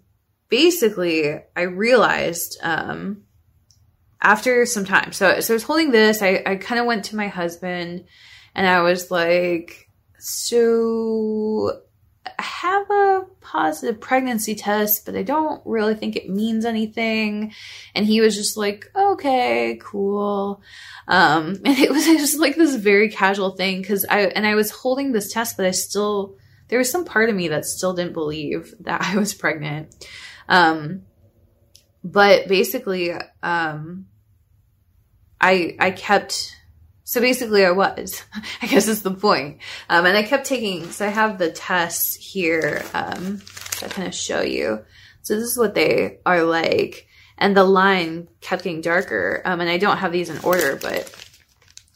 basically, 0.51 1.41
I 1.57 1.63
realized, 1.63 2.59
um, 2.63 3.23
after 4.21 4.67
some 4.67 4.85
time, 4.85 5.13
so, 5.13 5.41
so 5.41 5.55
I 5.55 5.57
was 5.57 5.63
holding 5.63 5.93
this, 5.93 6.21
I, 6.21 6.43
I 6.45 6.57
kind 6.57 6.79
of 6.79 6.87
went 6.87 7.07
to 7.07 7.17
my 7.17 7.29
husband, 7.29 8.05
and 8.55 8.67
I 8.67 8.83
was 8.83 9.11
like, 9.11 9.91
so 10.19 11.81
I 12.27 12.43
have 12.43 12.91
a 12.91 13.23
positive 13.41 14.01
pregnancy 14.01 14.55
test, 14.55 15.05
but 15.05 15.17
I 15.17 15.23
don't 15.23 15.61
really 15.65 15.95
think 15.95 16.17
it 16.17 16.31
means 16.31 16.65
anything. 16.65 17.53
And 17.95 18.07
he 18.07 18.21
was 18.21 18.35
just 18.35 18.57
like, 18.57 18.91
okay, 18.97 19.79
cool. 19.83 20.63
Um, 21.07 21.61
and 21.65 21.79
it 21.79 21.91
was 21.91 22.07
just 22.07 22.39
like 22.39 22.57
this 22.57 22.75
very 22.77 23.11
casual 23.11 23.51
thing 23.51 23.81
because 23.81 24.05
I, 24.09 24.23
and 24.23 24.47
I 24.47 24.55
was 24.55 24.71
holding 24.71 25.13
this 25.13 25.33
test, 25.33 25.57
but 25.57 25.67
I 25.67 25.73
still, 25.73 26.37
there 26.69 26.79
was 26.79 26.91
some 26.91 27.05
part 27.05 27.29
of 27.29 27.37
me 27.37 27.49
that 27.49 27.67
still 27.67 27.93
didn't 27.93 28.15
believe 28.15 28.75
that 28.81 29.03
I 29.05 29.17
was 29.17 29.35
pregnant. 29.35 29.95
Um, 30.49 31.03
but 32.03 32.49
basically, 32.49 33.13
um, 33.43 34.07
I, 35.41 35.77
I 35.79 35.91
kept 35.91 36.55
so 37.15 37.21
basically, 37.21 37.65
I 37.65 37.71
was. 37.71 38.25
I 38.63 38.67
guess 38.67 38.89
is 38.89 39.03
the 39.03 39.15
point. 39.15 39.59
Um, 39.89 40.05
and 40.05 40.17
I 40.17 40.25
kept 40.25 40.47
taking. 40.47 40.91
So 40.91 41.07
I 41.07 41.11
have 41.11 41.39
the 41.39 41.53
tests 41.53 42.17
here 42.17 42.85
um, 42.93 43.41
to 43.77 43.89
kind 43.89 44.09
of 44.09 44.15
show 44.17 44.41
you. 44.41 44.85
So 45.23 45.37
this 45.37 45.45
is 45.45 45.57
what 45.57 45.77
they 45.77 46.19
are 46.27 46.43
like, 46.43 47.07
and 47.39 47.57
the 47.57 47.63
line 47.63 48.27
kept 48.41 48.65
getting 48.65 48.81
darker. 48.81 49.43
Um, 49.45 49.61
and 49.61 49.71
I 49.71 49.79
don't 49.79 49.99
have 49.99 50.11
these 50.11 50.29
in 50.29 50.39
order, 50.39 50.75
but 50.75 51.09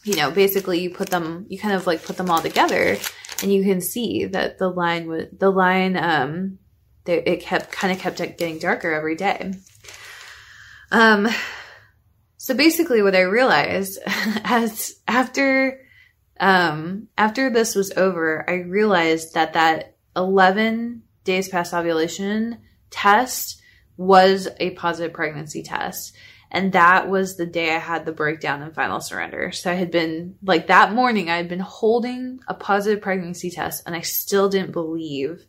you 0.05 0.15
know, 0.15 0.31
basically, 0.31 0.79
you 0.79 0.91
put 0.91 1.11
them. 1.11 1.47
You 1.49 1.59
kind 1.59 1.75
of 1.75 1.85
like 1.89 2.05
put 2.05 2.17
them 2.17 2.31
all 2.31 2.41
together, 2.41 2.97
and 3.43 3.53
you 3.53 3.65
can 3.65 3.81
see 3.81 4.27
that 4.27 4.59
the 4.59 4.69
line 4.69 5.09
was 5.09 5.25
the 5.37 5.51
line. 5.51 5.97
Um, 5.97 6.61
it 7.07 7.41
kept 7.41 7.73
kind 7.73 7.93
of 7.93 7.99
kept 7.99 8.19
getting 8.19 8.61
darker 8.61 8.93
every 8.93 9.17
day. 9.17 9.53
Um, 10.93 11.27
so 12.49 12.55
basically 12.55 13.03
what 13.03 13.15
I 13.15 13.21
realized 13.21 13.99
as 14.07 14.95
after 15.07 15.83
um 16.41 17.09
after 17.19 17.51
this 17.51 17.75
was 17.75 17.93
over, 17.95 18.49
I 18.49 18.63
realized 18.63 19.35
that 19.35 19.53
that 19.53 19.97
11 20.17 21.03
days 21.25 21.51
past 21.51 21.75
ovulation 21.75 22.57
test 22.89 23.61
was 23.99 24.49
a 24.59 24.71
positive 24.71 25.13
pregnancy 25.13 25.63
test. 25.63 26.17
And 26.51 26.73
that 26.73 27.11
was 27.11 27.37
the 27.37 27.45
day 27.45 27.77
I 27.77 27.79
had 27.79 28.07
the 28.07 28.13
breakdown 28.13 28.63
and 28.63 28.75
final 28.75 29.03
surrender. 29.03 29.53
So 29.53 29.71
I 29.71 29.75
had 29.75 29.91
been 29.91 30.37
like 30.43 30.69
that 30.69 30.95
morning, 30.95 31.29
I 31.29 31.37
had 31.37 31.51
been 31.51 31.61
holding 31.61 32.41
a 32.49 32.55
positive 32.55 33.03
pregnancy 33.03 33.51
test 33.51 33.83
and 33.85 33.95
I 33.95 34.01
still 34.01 34.49
didn't 34.49 34.73
believe 34.73 35.45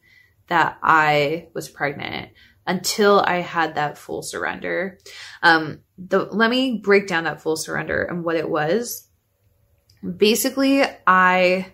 that 0.47 0.77
I 0.83 1.47
was 1.53 1.69
pregnant 1.69 2.31
until 2.69 3.19
I 3.19 3.37
had 3.37 3.75
that 3.75 3.97
full 3.97 4.21
surrender. 4.21 4.99
Um, 5.41 5.79
the, 5.97 6.19
let 6.19 6.51
me 6.51 6.77
break 6.77 7.07
down 7.07 7.23
that 7.23 7.41
full 7.41 7.57
surrender 7.57 8.03
and 8.03 8.23
what 8.23 8.35
it 8.35 8.47
was. 8.47 9.07
Basically, 10.03 10.83
I 11.07 11.73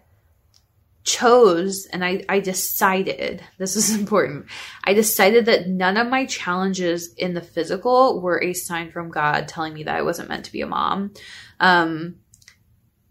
chose 1.04 1.86
and 1.92 2.04
I, 2.04 2.24
I 2.30 2.40
decided 2.40 3.44
this 3.58 3.76
is 3.76 3.94
important. 3.94 4.46
I 4.86 4.94
decided 4.94 5.48
that 5.48 5.68
none 5.68 5.98
of 5.98 6.08
my 6.08 6.26
challenges 6.28 7.14
in 7.14 7.34
the 7.34 7.42
physical 7.42 8.22
were 8.22 8.42
a 8.42 8.54
sign 8.54 8.90
from 8.90 9.12
God 9.12 9.50
telling 9.50 9.74
me 9.74 9.84
that 9.84 9.98
I 9.98 10.02
wasn't 10.02 10.30
meant 10.30 10.46
to 10.46 10.52
be 10.54 10.62
a 10.62 10.68
mom. 10.68 11.12
Um, 11.60 12.16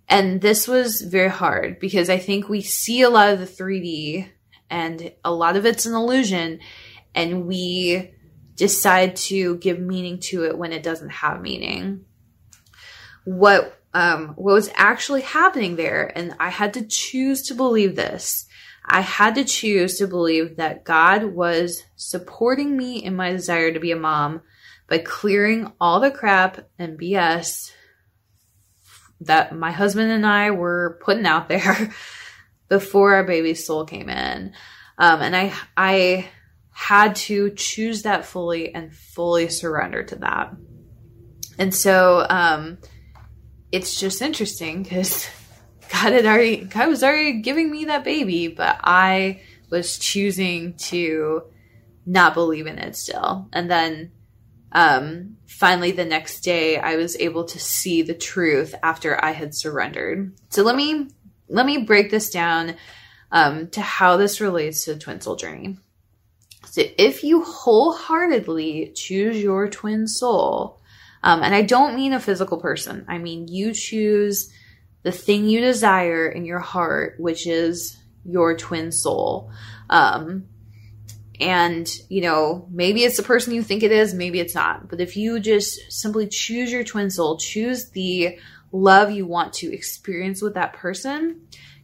and 0.09 0.41
this 0.41 0.67
was 0.67 1.03
very 1.03 1.31
hard 1.31 1.79
because 1.81 2.09
I 2.09 2.17
think 2.17 2.49
we 2.49 2.63
see 2.63 3.03
a 3.03 3.11
lot 3.11 3.29
of 3.29 3.41
the 3.41 3.47
3D 3.47 4.31
and 4.71 5.13
a 5.23 5.35
lot 5.35 5.57
of 5.57 5.67
it's 5.67 5.85
an 5.85 5.95
illusion 5.95 6.61
and 7.15 7.47
we 7.47 8.15
decide 8.57 9.17
to 9.17 9.57
give 9.57 9.79
meaning 9.79 10.19
to 10.21 10.45
it 10.45 10.57
when 10.57 10.73
it 10.73 10.83
doesn't 10.83 11.11
have 11.11 11.41
meaning. 11.41 12.05
What 13.25 13.81
um, 13.95 14.29
what 14.31 14.55
was 14.55 14.71
actually 14.75 15.23
happening 15.23 15.77
there, 15.77 16.11
and 16.17 16.35
I 16.41 16.51
had 16.51 16.75
to 16.75 16.87
choose 16.87 17.43
to 17.43 17.55
believe 17.55 17.95
this. 17.95 18.47
I 18.85 19.01
had 19.01 19.37
to 19.37 19.45
choose 19.45 19.99
to 19.99 20.09
believe 20.09 20.57
that 20.57 20.85
God 20.85 21.25
was 21.25 21.85
supporting 21.97 22.77
me 22.77 23.03
in 23.03 23.17
my 23.17 23.31
desire 23.31 23.73
to 23.73 23.81
be 23.81 23.93
a 23.93 23.97
mom 23.97 24.43
by 24.89 24.99
clearing 24.99 25.73
all 25.81 26.01
the 26.01 26.11
crap 26.11 26.69
and 26.79 26.99
BS 26.99 27.73
that 29.21 29.57
my 29.57 29.71
husband 29.71 30.11
and 30.11 30.27
I 30.27 30.51
were 30.51 30.99
putting 31.03 31.25
out 31.25 31.49
there 31.49 31.95
before 32.69 33.15
our 33.15 33.25
baby's 33.25 33.65
soul 33.65 33.85
came 33.87 34.11
in. 34.11 34.53
Um, 34.99 35.23
and 35.23 35.35
I, 35.35 35.53
I 35.77 36.29
had 36.75 37.15
to 37.15 37.51
choose 37.51 38.03
that 38.03 38.27
fully 38.27 38.75
and 38.75 38.95
fully 38.95 39.49
surrender 39.49 40.03
to 40.03 40.17
that. 40.17 40.53
And 41.57 41.73
so 41.73 42.27
um, 42.29 42.79
it's 43.71 43.99
just 43.99 44.21
interesting 44.21 44.83
because 44.83 45.29
God 45.93 46.13
had 46.13 46.27
already, 46.27 46.59
God 46.59 46.89
was 46.89 47.05
already 47.05 47.41
giving 47.41 47.71
me 47.71 47.87
that 47.87 48.05
baby, 48.05 48.49
but 48.49 48.81
I 48.83 49.41
was 49.71 49.99
choosing 49.99 50.75
to 50.75 51.45
not 52.05 52.35
believe 52.35 52.67
in 52.67 52.79
it 52.79 52.97
still. 52.97 53.49
And 53.53 53.71
then 53.71 54.11
um, 54.73 55.37
finally, 55.47 55.93
the 55.93 56.05
next 56.05 56.41
day, 56.41 56.79
I 56.79 56.97
was 56.97 57.17
able 57.17 57.45
to 57.45 57.61
see 57.61 58.03
the 58.03 58.15
truth 58.15 58.75
after 58.83 59.25
I 59.25 59.31
had 59.31 59.55
surrendered. 59.55 60.33
So 60.51 60.65
let 60.65 60.75
me 60.75 61.09
let 61.49 61.67
me 61.67 61.79
break 61.79 62.11
this 62.11 62.31
down 62.31 62.75
um, 63.31 63.69
to 63.69 63.81
how 63.81 64.17
this 64.17 64.41
relates 64.41 64.85
to 64.85 64.95
the 64.95 65.01
twin 65.01 65.21
soul 65.21 65.37
journey. 65.37 65.79
So 66.75 66.83
if 66.99 67.23
you 67.23 67.45
wholeheartedly 67.45 68.95
choose 68.97 69.41
your 69.41 69.69
twin 69.69 70.09
soul, 70.09 70.81
um, 71.23 71.45
and 71.45 71.55
I 71.55 71.63
don't 71.63 71.95
mean 71.95 72.13
a 72.13 72.19
physical 72.19 72.59
person, 72.59 73.05
I 73.07 73.19
mean 73.19 73.47
you 73.47 73.73
choose 73.73 74.53
the 75.05 75.13
thing 75.13 75.49
you 75.49 75.61
desire 75.61 76.27
in 76.27 76.45
your 76.45 76.59
heart, 76.59 77.15
which 77.21 77.47
is 77.47 77.97
your 78.25 78.57
twin 78.57 78.91
soul. 78.91 79.53
Um, 79.89 80.47
and, 81.41 81.89
you 82.09 82.23
know, 82.23 82.67
maybe 82.73 83.05
it's 83.05 83.19
the 83.19 83.23
person 83.23 83.55
you 83.55 83.63
think 83.63 83.85
it 83.85 83.93
is, 83.93 84.13
maybe 84.13 84.41
it's 84.41 84.57
not. 84.57 84.89
But 84.89 85.01
if 85.01 85.17
you 85.17 85.39
just 85.39 85.93
simply 85.93 86.27
choose 86.27 86.73
your 86.73 86.83
twin 86.83 87.09
soul, 87.09 87.39
choose 87.39 87.91
the 87.91 88.37
love 88.73 89.13
you 89.13 89.27
want 89.27 89.53
to 89.53 89.73
experience 89.73 90.43
with 90.43 90.55
that 90.55 90.73
person, 90.73 91.43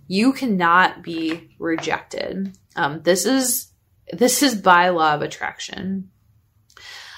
you 0.08 0.32
cannot 0.32 1.04
be 1.04 1.54
rejected. 1.60 2.58
Um, 2.74 3.02
this 3.04 3.24
is 3.24 3.69
this 4.12 4.42
is 4.42 4.54
by 4.54 4.88
law 4.88 5.14
of 5.14 5.22
attraction. 5.22 6.10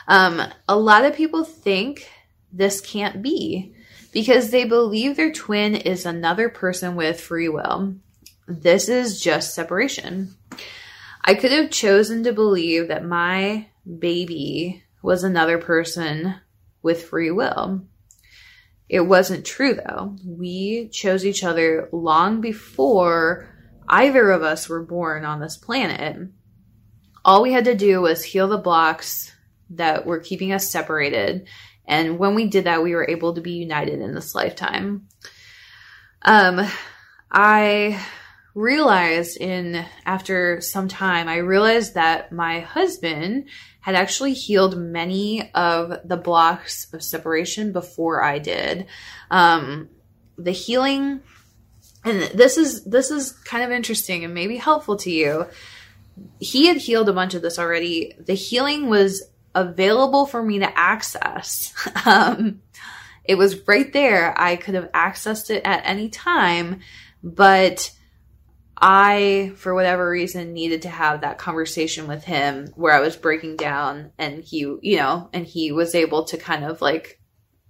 Um, 0.08 0.42
a 0.68 0.76
lot 0.76 1.04
of 1.04 1.14
people 1.14 1.44
think 1.44 2.08
this 2.52 2.80
can't 2.80 3.22
be 3.22 3.74
because 4.12 4.50
they 4.50 4.64
believe 4.64 5.16
their 5.16 5.32
twin 5.32 5.74
is 5.74 6.04
another 6.04 6.48
person 6.48 6.96
with 6.96 7.20
free 7.20 7.48
will. 7.48 7.94
This 8.46 8.88
is 8.88 9.20
just 9.20 9.54
separation. 9.54 10.34
I 11.24 11.34
could 11.34 11.52
have 11.52 11.70
chosen 11.70 12.24
to 12.24 12.32
believe 12.32 12.88
that 12.88 13.04
my 13.04 13.68
baby 13.98 14.82
was 15.02 15.24
another 15.24 15.58
person 15.58 16.34
with 16.82 17.04
free 17.04 17.30
will. 17.30 17.84
It 18.88 19.00
wasn't 19.00 19.46
true 19.46 19.74
though. 19.74 20.16
We 20.26 20.88
chose 20.88 21.24
each 21.24 21.44
other 21.44 21.88
long 21.92 22.40
before 22.40 23.48
either 23.88 24.30
of 24.30 24.42
us 24.42 24.68
were 24.68 24.82
born 24.82 25.24
on 25.24 25.40
this 25.40 25.56
planet. 25.56 26.28
All 27.24 27.42
we 27.42 27.52
had 27.52 27.66
to 27.66 27.74
do 27.74 28.00
was 28.00 28.24
heal 28.24 28.48
the 28.48 28.58
blocks 28.58 29.32
that 29.70 30.06
were 30.06 30.18
keeping 30.18 30.52
us 30.52 30.70
separated. 30.70 31.46
And 31.86 32.18
when 32.18 32.34
we 32.34 32.46
did 32.46 32.64
that, 32.64 32.82
we 32.82 32.94
were 32.94 33.08
able 33.08 33.34
to 33.34 33.40
be 33.40 33.52
united 33.52 34.00
in 34.00 34.14
this 34.14 34.34
lifetime. 34.34 35.08
Um, 36.22 36.66
I 37.30 38.00
realized 38.54 39.38
in 39.38 39.84
after 40.04 40.60
some 40.60 40.88
time, 40.88 41.28
I 41.28 41.36
realized 41.38 41.94
that 41.94 42.32
my 42.32 42.60
husband 42.60 43.48
had 43.80 43.94
actually 43.94 44.34
healed 44.34 44.78
many 44.78 45.50
of 45.54 45.92
the 46.04 46.16
blocks 46.16 46.92
of 46.92 47.02
separation 47.02 47.72
before 47.72 48.22
I 48.22 48.38
did. 48.38 48.86
Um, 49.30 49.88
the 50.38 50.52
healing, 50.52 51.20
and 52.04 52.22
this 52.34 52.58
is 52.58 52.84
this 52.84 53.10
is 53.10 53.32
kind 53.32 53.64
of 53.64 53.70
interesting 53.70 54.24
and 54.24 54.34
maybe 54.34 54.56
helpful 54.56 54.96
to 54.98 55.10
you. 55.10 55.46
He 56.38 56.66
had 56.66 56.76
healed 56.76 57.08
a 57.08 57.12
bunch 57.12 57.34
of 57.34 57.42
this 57.42 57.58
already. 57.58 58.14
The 58.18 58.34
healing 58.34 58.88
was 58.88 59.22
available 59.54 60.26
for 60.26 60.42
me 60.42 60.58
to 60.60 60.78
access. 60.78 61.72
um, 62.06 62.62
it 63.24 63.36
was 63.36 63.66
right 63.68 63.92
there. 63.92 64.34
I 64.38 64.56
could 64.56 64.74
have 64.74 64.90
accessed 64.92 65.50
it 65.50 65.62
at 65.64 65.82
any 65.84 66.08
time, 66.08 66.80
but 67.22 67.92
I, 68.76 69.52
for 69.56 69.74
whatever 69.74 70.10
reason, 70.10 70.52
needed 70.52 70.82
to 70.82 70.88
have 70.88 71.20
that 71.20 71.38
conversation 71.38 72.08
with 72.08 72.24
him 72.24 72.72
where 72.74 72.92
I 72.92 73.00
was 73.00 73.16
breaking 73.16 73.56
down 73.56 74.10
and 74.18 74.42
he, 74.42 74.58
you 74.58 74.96
know, 74.96 75.30
and 75.32 75.46
he 75.46 75.70
was 75.70 75.94
able 75.94 76.24
to 76.24 76.36
kind 76.36 76.64
of 76.64 76.82
like 76.82 77.20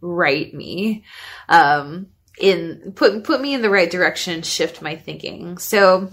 right 0.01 0.53
me, 0.55 1.05
um, 1.51 2.09
in, 2.39 2.93
put, 2.97 3.25
put 3.25 3.43
me 3.43 3.53
in 3.53 3.61
the 3.61 3.69
right 3.69 3.91
direction, 3.91 4.41
shift 4.41 4.81
my 4.81 4.97
thinking. 4.97 5.59
So 5.59 6.11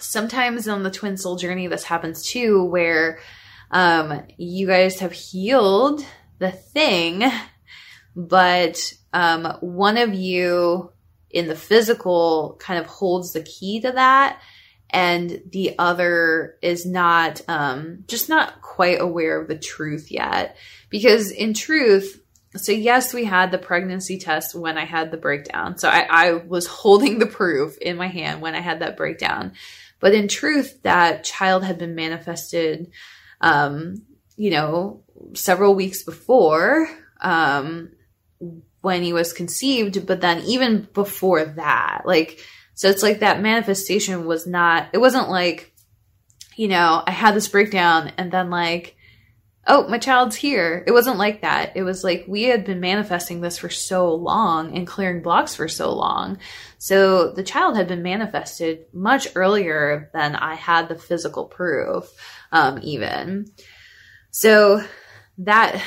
sometimes 0.00 0.68
on 0.68 0.82
the 0.82 0.90
twin 0.90 1.16
soul 1.16 1.36
journey, 1.36 1.66
this 1.66 1.84
happens 1.84 2.22
too, 2.22 2.64
where, 2.64 3.20
um, 3.70 4.22
you 4.36 4.66
guys 4.66 5.00
have 5.00 5.12
healed 5.12 6.04
the 6.38 6.50
thing, 6.50 7.24
but, 8.16 8.92
um, 9.12 9.56
one 9.60 9.96
of 9.96 10.14
you 10.14 10.92
in 11.30 11.46
the 11.46 11.56
physical 11.56 12.56
kind 12.60 12.78
of 12.78 12.86
holds 12.86 13.32
the 13.32 13.42
key 13.42 13.80
to 13.80 13.92
that 13.92 14.40
and 14.92 15.42
the 15.50 15.76
other 15.78 16.56
is 16.62 16.84
not 16.84 17.40
um, 17.48 18.04
just 18.08 18.28
not 18.28 18.60
quite 18.60 19.00
aware 19.00 19.40
of 19.40 19.48
the 19.48 19.58
truth 19.58 20.10
yet. 20.10 20.56
Because 20.88 21.30
in 21.30 21.54
truth 21.54 22.20
so 22.56 22.72
yes 22.72 23.14
we 23.14 23.24
had 23.24 23.52
the 23.52 23.58
pregnancy 23.58 24.18
test 24.18 24.56
when 24.56 24.76
i 24.76 24.84
had 24.84 25.10
the 25.10 25.16
breakdown. 25.16 25.78
So 25.78 25.88
I, 25.88 26.06
I 26.10 26.32
was 26.32 26.66
holding 26.82 27.18
the 27.18 27.26
proof 27.26 27.78
in 27.78 27.96
my 27.96 28.08
hand 28.08 28.40
when 28.40 28.54
i 28.54 28.60
had 28.60 28.80
that 28.80 28.96
breakdown 28.96 29.52
but 30.00 30.14
in 30.14 30.26
truth 30.26 30.82
that 30.82 31.24
child 31.24 31.62
had 31.62 31.78
been 31.78 31.94
manifested 31.94 32.90
um, 33.40 34.02
you 34.36 34.50
know 34.50 35.02
several 35.34 35.74
weeks 35.74 36.02
before 36.02 36.88
um, 37.20 37.90
when 38.80 39.02
he 39.02 39.12
was 39.12 39.32
conceived, 39.32 40.06
but 40.06 40.20
then 40.20 40.42
even 40.46 40.88
before 40.94 41.44
that, 41.44 42.02
like, 42.04 42.40
so 42.74 42.88
it's 42.88 43.02
like 43.02 43.20
that 43.20 43.42
manifestation 43.42 44.24
was 44.24 44.46
not, 44.46 44.88
it 44.92 44.98
wasn't 44.98 45.28
like, 45.28 45.74
you 46.56 46.68
know, 46.68 47.02
I 47.06 47.10
had 47.10 47.34
this 47.34 47.48
breakdown 47.48 48.12
and 48.16 48.32
then 48.32 48.48
like, 48.50 48.96
oh, 49.66 49.86
my 49.88 49.98
child's 49.98 50.36
here. 50.36 50.82
It 50.86 50.92
wasn't 50.92 51.18
like 51.18 51.42
that. 51.42 51.76
It 51.76 51.82
was 51.82 52.02
like 52.02 52.24
we 52.26 52.44
had 52.44 52.64
been 52.64 52.80
manifesting 52.80 53.40
this 53.40 53.58
for 53.58 53.68
so 53.68 54.14
long 54.14 54.76
and 54.76 54.86
clearing 54.86 55.22
blocks 55.22 55.54
for 55.54 55.68
so 55.68 55.92
long. 55.92 56.38
So 56.78 57.32
the 57.32 57.42
child 57.42 57.76
had 57.76 57.86
been 57.86 58.02
manifested 58.02 58.86
much 58.92 59.28
earlier 59.34 60.10
than 60.14 60.34
I 60.34 60.54
had 60.54 60.88
the 60.88 60.94
physical 60.96 61.44
proof, 61.44 62.08
um, 62.52 62.80
even. 62.82 63.46
So 64.30 64.82
that 65.38 65.82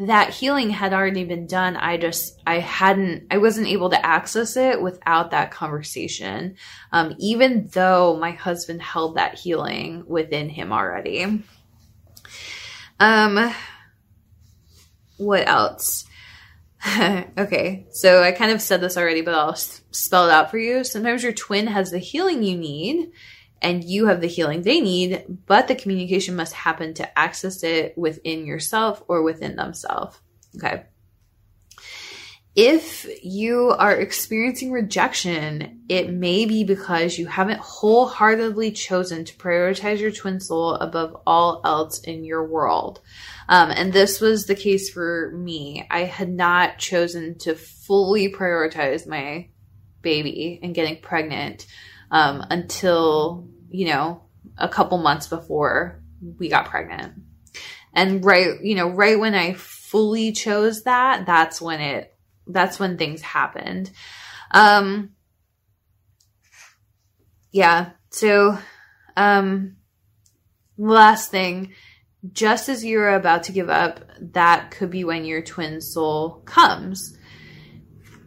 that 0.00 0.30
healing 0.30 0.70
had 0.70 0.92
already 0.92 1.24
been 1.24 1.46
done. 1.46 1.76
I 1.76 1.96
just, 1.96 2.40
I 2.46 2.58
hadn't, 2.58 3.26
I 3.30 3.38
wasn't 3.38 3.68
able 3.68 3.90
to 3.90 4.04
access 4.06 4.56
it 4.56 4.80
without 4.80 5.30
that 5.30 5.52
conversation. 5.52 6.56
Um, 6.90 7.14
even 7.18 7.68
though 7.72 8.16
my 8.16 8.32
husband 8.32 8.82
held 8.82 9.16
that 9.16 9.38
healing 9.38 10.04
within 10.06 10.48
him 10.48 10.72
already. 10.72 11.44
Um, 13.02 13.52
what 15.16 15.48
else? 15.48 16.04
okay, 17.36 17.88
so 17.90 18.22
I 18.22 18.30
kind 18.30 18.52
of 18.52 18.62
said 18.62 18.80
this 18.80 18.96
already, 18.96 19.22
but 19.22 19.34
I'll 19.34 19.56
spell 19.56 20.28
it 20.28 20.32
out 20.32 20.52
for 20.52 20.58
you. 20.58 20.84
Sometimes 20.84 21.24
your 21.24 21.32
twin 21.32 21.66
has 21.66 21.90
the 21.90 21.98
healing 21.98 22.44
you 22.44 22.56
need, 22.56 23.10
and 23.60 23.82
you 23.82 24.06
have 24.06 24.20
the 24.20 24.28
healing 24.28 24.62
they 24.62 24.80
need, 24.80 25.24
but 25.46 25.66
the 25.66 25.74
communication 25.74 26.36
must 26.36 26.52
happen 26.52 26.94
to 26.94 27.18
access 27.18 27.64
it 27.64 27.98
within 27.98 28.46
yourself 28.46 29.02
or 29.08 29.22
within 29.24 29.56
themselves. 29.56 30.20
Okay. 30.54 30.84
If 32.54 33.06
you 33.24 33.70
are 33.70 33.94
experiencing 33.94 34.72
rejection, 34.72 35.84
it 35.88 36.10
may 36.10 36.44
be 36.44 36.64
because 36.64 37.18
you 37.18 37.26
haven't 37.26 37.60
wholeheartedly 37.60 38.72
chosen 38.72 39.24
to 39.24 39.36
prioritize 39.36 40.00
your 40.00 40.10
twin 40.10 40.38
soul 40.38 40.74
above 40.74 41.16
all 41.26 41.62
else 41.64 42.00
in 42.00 42.24
your 42.24 42.46
world. 42.46 43.00
Um, 43.48 43.70
and 43.70 43.92
this 43.92 44.20
was 44.20 44.44
the 44.44 44.54
case 44.54 44.90
for 44.90 45.32
me. 45.34 45.86
I 45.90 46.00
had 46.00 46.28
not 46.28 46.78
chosen 46.78 47.38
to 47.38 47.54
fully 47.54 48.30
prioritize 48.30 49.06
my 49.06 49.48
baby 50.02 50.60
and 50.62 50.74
getting 50.74 51.00
pregnant 51.00 51.66
um, 52.10 52.44
until 52.50 53.48
you 53.72 53.86
know, 53.86 54.22
a 54.58 54.68
couple 54.68 54.98
months 54.98 55.26
before 55.26 56.00
we 56.38 56.48
got 56.48 56.66
pregnant. 56.66 57.14
And 57.94 58.24
right, 58.24 58.60
you 58.62 58.74
know, 58.74 58.88
right 58.88 59.18
when 59.18 59.34
I 59.34 59.54
fully 59.54 60.32
chose 60.32 60.82
that, 60.82 61.26
that's 61.26 61.60
when 61.60 61.80
it, 61.80 62.11
that's 62.46 62.78
when 62.78 62.98
things 62.98 63.20
happened. 63.22 63.90
Um, 64.50 65.10
yeah. 67.50 67.90
So, 68.10 68.58
um, 69.16 69.76
last 70.76 71.30
thing, 71.30 71.72
just 72.32 72.68
as 72.68 72.84
you're 72.84 73.14
about 73.14 73.44
to 73.44 73.52
give 73.52 73.68
up, 73.68 74.00
that 74.32 74.70
could 74.70 74.90
be 74.90 75.04
when 75.04 75.24
your 75.24 75.42
twin 75.42 75.80
soul 75.80 76.42
comes 76.44 77.16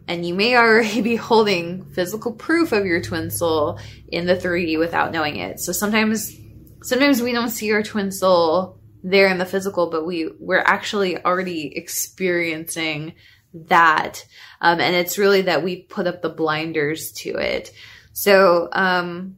and 0.08 0.24
you 0.24 0.34
may 0.34 0.56
already 0.56 1.00
be 1.02 1.16
holding 1.16 1.84
physical 1.92 2.32
proof 2.32 2.72
of 2.72 2.86
your 2.86 3.02
twin 3.02 3.30
soul 3.30 3.78
in 4.08 4.26
the 4.26 4.36
3D 4.36 4.78
without 4.78 5.12
knowing 5.12 5.36
it. 5.36 5.60
So 5.60 5.72
sometimes 5.72 6.34
sometimes 6.82 7.20
we 7.20 7.32
don't 7.32 7.50
see 7.50 7.72
our 7.72 7.82
twin 7.82 8.12
soul 8.12 8.78
there 9.02 9.28
in 9.28 9.38
the 9.38 9.46
physical, 9.46 9.90
but 9.90 10.06
we 10.06 10.30
we're 10.38 10.58
actually 10.58 11.22
already 11.24 11.76
experiencing 11.76 13.14
that. 13.54 14.24
Um, 14.60 14.80
and 14.80 14.94
it's 14.94 15.18
really 15.18 15.42
that 15.42 15.62
we 15.62 15.82
put 15.82 16.06
up 16.06 16.22
the 16.22 16.28
blinders 16.28 17.12
to 17.12 17.36
it. 17.36 17.70
So 18.12 18.68
um, 18.72 19.36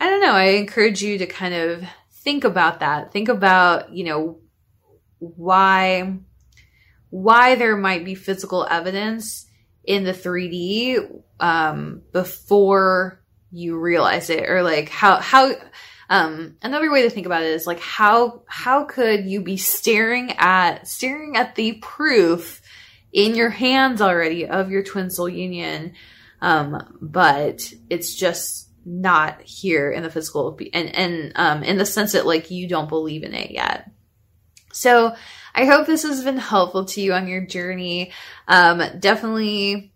I 0.00 0.08
don't 0.08 0.22
know. 0.22 0.32
I 0.32 0.56
encourage 0.56 1.02
you 1.02 1.18
to 1.18 1.26
kind 1.26 1.54
of 1.54 1.84
think 2.22 2.44
about 2.44 2.80
that. 2.80 3.12
Think 3.12 3.28
about 3.28 3.92
you 3.92 4.04
know 4.04 4.38
why 5.18 6.18
why 7.10 7.54
there 7.56 7.76
might 7.76 8.04
be 8.04 8.14
physical 8.14 8.66
evidence 8.68 9.46
in 9.84 10.04
the 10.04 10.12
3D 10.12 11.22
um, 11.40 12.02
before 12.12 13.20
you 13.50 13.78
realize 13.78 14.30
it, 14.30 14.48
or 14.48 14.62
like 14.62 14.88
how 14.88 15.16
how 15.16 15.52
um, 16.08 16.56
another 16.62 16.90
way 16.90 17.02
to 17.02 17.10
think 17.10 17.26
about 17.26 17.42
it 17.42 17.50
is 17.50 17.66
like 17.66 17.80
how 17.80 18.42
how 18.46 18.84
could 18.84 19.26
you 19.26 19.40
be 19.40 19.56
staring 19.56 20.32
at 20.32 20.88
staring 20.88 21.36
at 21.36 21.54
the 21.54 21.74
proof 21.74 22.60
in 23.12 23.34
your 23.34 23.50
hands 23.50 24.00
already 24.00 24.46
of 24.46 24.70
your 24.70 24.82
twin 24.82 25.10
soul 25.10 25.28
union, 25.28 25.94
um, 26.40 26.98
but 27.00 27.72
it's 27.88 28.14
just 28.14 28.68
not 28.84 29.42
here 29.42 29.90
in 29.90 30.02
the 30.02 30.10
physical 30.10 30.58
and 30.72 30.94
and 30.94 31.32
um, 31.36 31.62
in 31.62 31.76
the 31.76 31.86
sense 31.86 32.12
that 32.12 32.26
like 32.26 32.50
you 32.50 32.66
don't 32.68 32.88
believe 32.88 33.22
in 33.22 33.34
it 33.34 33.50
yet. 33.50 33.90
So 34.72 35.14
I 35.54 35.64
hope 35.64 35.86
this 35.86 36.04
has 36.04 36.24
been 36.24 36.38
helpful 36.38 36.84
to 36.86 37.00
you 37.00 37.12
on 37.12 37.28
your 37.28 37.44
journey. 37.44 38.12
Um, 38.46 38.82
definitely 38.98 39.89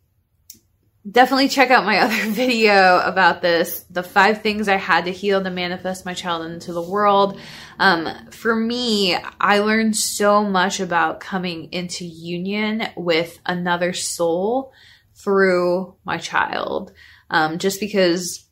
definitely 1.08 1.48
check 1.48 1.70
out 1.70 1.84
my 1.84 1.98
other 2.00 2.30
video 2.30 3.00
about 3.00 3.42
this 3.42 3.84
the 3.90 4.02
five 4.02 4.42
things 4.42 4.68
I 4.68 4.76
had 4.76 5.04
to 5.04 5.12
heal 5.12 5.42
to 5.42 5.50
manifest 5.50 6.06
my 6.06 6.14
child 6.14 6.46
into 6.46 6.72
the 6.72 6.82
world. 6.82 7.38
Um, 7.78 8.08
for 8.30 8.54
me, 8.54 9.16
I 9.40 9.58
learned 9.58 9.96
so 9.96 10.44
much 10.44 10.80
about 10.80 11.20
coming 11.20 11.72
into 11.72 12.04
union 12.04 12.88
with 12.96 13.38
another 13.46 13.92
soul 13.92 14.72
through 15.14 15.94
my 16.04 16.18
child. 16.18 16.92
Um, 17.30 17.58
just 17.58 17.80
because 17.80 18.44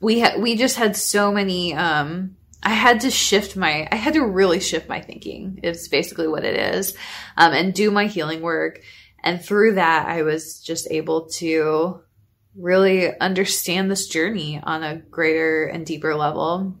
we 0.00 0.20
had, 0.20 0.40
we 0.40 0.56
just 0.56 0.76
had 0.76 0.96
so 0.96 1.32
many, 1.32 1.74
um, 1.74 2.36
I 2.62 2.70
had 2.70 3.00
to 3.00 3.10
shift 3.10 3.56
my, 3.56 3.88
I 3.90 3.96
had 3.96 4.14
to 4.14 4.24
really 4.24 4.60
shift 4.60 4.88
my 4.88 5.00
thinking 5.00 5.60
It's 5.62 5.88
basically 5.88 6.28
what 6.28 6.44
it 6.44 6.58
is, 6.74 6.96
um, 7.36 7.52
and 7.52 7.74
do 7.74 7.90
my 7.90 8.06
healing 8.06 8.42
work. 8.42 8.80
And 9.26 9.44
through 9.44 9.74
that, 9.74 10.06
I 10.06 10.22
was 10.22 10.60
just 10.60 10.86
able 10.88 11.26
to 11.40 12.00
really 12.56 13.18
understand 13.18 13.90
this 13.90 14.06
journey 14.06 14.60
on 14.62 14.84
a 14.84 14.98
greater 14.98 15.66
and 15.66 15.84
deeper 15.84 16.14
level. 16.14 16.78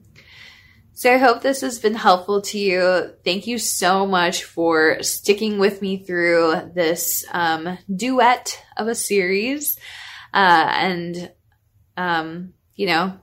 So 0.92 1.12
I 1.12 1.18
hope 1.18 1.42
this 1.42 1.62
has 1.62 1.80
been 1.80 1.96
helpful 1.96 2.42
to 2.42 2.58
you. 2.58 3.10
Thank 3.24 3.48
you 3.48 3.58
so 3.58 4.06
much 4.06 4.44
for 4.44 5.02
sticking 5.02 5.58
with 5.58 5.82
me 5.82 6.04
through 6.04 6.70
this 6.72 7.24
um, 7.32 7.78
duet 7.92 8.62
of 8.76 8.86
a 8.86 8.94
series, 8.94 9.76
uh, 10.32 10.70
and 10.72 11.32
um, 11.96 12.54
you 12.76 12.86
know, 12.86 13.18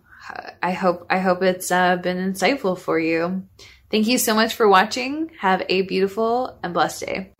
I 0.62 0.74
hope 0.74 1.08
I 1.10 1.20
hope 1.20 1.42
it's 1.42 1.72
uh, 1.72 1.96
been 1.96 2.18
insightful 2.18 2.78
for 2.78 3.00
you. 3.00 3.48
Thank 3.90 4.08
you 4.08 4.18
so 4.18 4.36
much 4.36 4.54
for 4.54 4.68
watching. 4.68 5.32
Have 5.40 5.64
a 5.70 5.84
beautiful 5.84 6.60
and 6.62 6.74
blessed 6.74 7.06
day. 7.06 7.33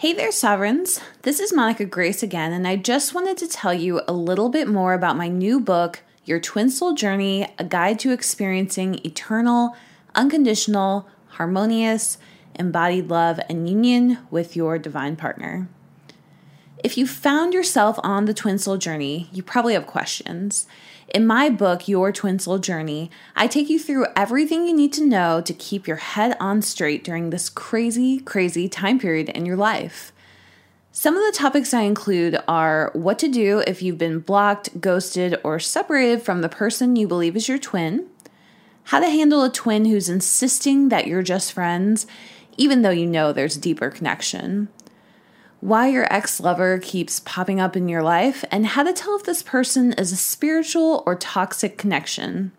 Hey 0.00 0.12
there, 0.12 0.30
Sovereigns. 0.30 1.00
This 1.22 1.40
is 1.40 1.52
Monica 1.52 1.84
Grace 1.84 2.22
again, 2.22 2.52
and 2.52 2.68
I 2.68 2.76
just 2.76 3.14
wanted 3.14 3.36
to 3.38 3.48
tell 3.48 3.74
you 3.74 4.00
a 4.06 4.12
little 4.12 4.48
bit 4.48 4.68
more 4.68 4.94
about 4.94 5.16
my 5.16 5.26
new 5.26 5.58
book, 5.58 6.04
Your 6.24 6.38
Twin 6.38 6.70
Soul 6.70 6.94
Journey 6.94 7.52
A 7.58 7.64
Guide 7.64 7.98
to 7.98 8.12
Experiencing 8.12 9.04
Eternal, 9.04 9.74
Unconditional, 10.14 11.08
Harmonious, 11.30 12.16
Embodied 12.54 13.08
Love 13.08 13.40
and 13.48 13.68
Union 13.68 14.18
with 14.30 14.54
Your 14.54 14.78
Divine 14.78 15.16
Partner. 15.16 15.68
If 16.84 16.96
you 16.96 17.04
found 17.04 17.52
yourself 17.52 17.98
on 18.04 18.26
the 18.26 18.34
twin 18.34 18.58
soul 18.58 18.76
journey, 18.76 19.28
you 19.32 19.42
probably 19.42 19.74
have 19.74 19.88
questions. 19.88 20.68
In 21.14 21.26
my 21.26 21.48
book, 21.48 21.88
Your 21.88 22.12
Twin 22.12 22.38
Soul 22.38 22.58
Journey, 22.58 23.10
I 23.34 23.46
take 23.46 23.70
you 23.70 23.78
through 23.78 24.08
everything 24.14 24.66
you 24.66 24.74
need 24.74 24.92
to 24.92 25.06
know 25.06 25.40
to 25.40 25.54
keep 25.54 25.88
your 25.88 25.96
head 25.96 26.36
on 26.38 26.60
straight 26.60 27.02
during 27.02 27.30
this 27.30 27.48
crazy, 27.48 28.20
crazy 28.20 28.68
time 28.68 28.98
period 28.98 29.30
in 29.30 29.46
your 29.46 29.56
life. 29.56 30.12
Some 30.92 31.16
of 31.16 31.24
the 31.24 31.38
topics 31.38 31.72
I 31.72 31.82
include 31.82 32.38
are 32.46 32.90
what 32.92 33.18
to 33.20 33.28
do 33.28 33.62
if 33.66 33.80
you've 33.80 33.96
been 33.96 34.18
blocked, 34.18 34.82
ghosted, 34.82 35.40
or 35.42 35.58
separated 35.58 36.20
from 36.20 36.42
the 36.42 36.48
person 36.50 36.94
you 36.94 37.08
believe 37.08 37.36
is 37.36 37.48
your 37.48 37.58
twin, 37.58 38.06
how 38.84 39.00
to 39.00 39.08
handle 39.08 39.42
a 39.42 39.50
twin 39.50 39.86
who's 39.86 40.10
insisting 40.10 40.90
that 40.90 41.06
you're 41.06 41.22
just 41.22 41.54
friends, 41.54 42.06
even 42.58 42.82
though 42.82 42.90
you 42.90 43.06
know 43.06 43.32
there's 43.32 43.56
a 43.56 43.60
deeper 43.60 43.88
connection 43.88 44.68
why 45.60 45.88
your 45.88 46.12
ex 46.12 46.40
lover 46.40 46.78
keeps 46.78 47.20
popping 47.20 47.60
up 47.60 47.76
in 47.76 47.88
your 47.88 48.02
life, 48.02 48.44
and 48.50 48.66
how 48.66 48.82
to 48.82 48.92
tell 48.92 49.16
if 49.16 49.24
this 49.24 49.42
person 49.42 49.92
is 49.94 50.12
a 50.12 50.16
spiritual 50.16 51.02
or 51.06 51.14
toxic 51.14 51.76
connection. 51.76 52.52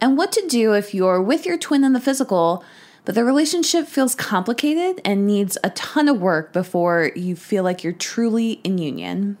And 0.00 0.16
what 0.16 0.32
to 0.32 0.46
do 0.46 0.74
if 0.74 0.94
you're 0.94 1.22
with 1.22 1.46
your 1.46 1.58
twin 1.58 1.84
in 1.84 1.92
the 1.92 2.00
physical, 2.00 2.64
but 3.04 3.14
the 3.14 3.24
relationship 3.24 3.86
feels 3.86 4.14
complicated 4.14 5.00
and 5.04 5.26
needs 5.26 5.56
a 5.62 5.70
ton 5.70 6.08
of 6.08 6.20
work 6.20 6.52
before 6.52 7.12
you 7.14 7.36
feel 7.36 7.62
like 7.62 7.84
you're 7.84 7.92
truly 7.92 8.54
in 8.64 8.78
union. 8.78 9.38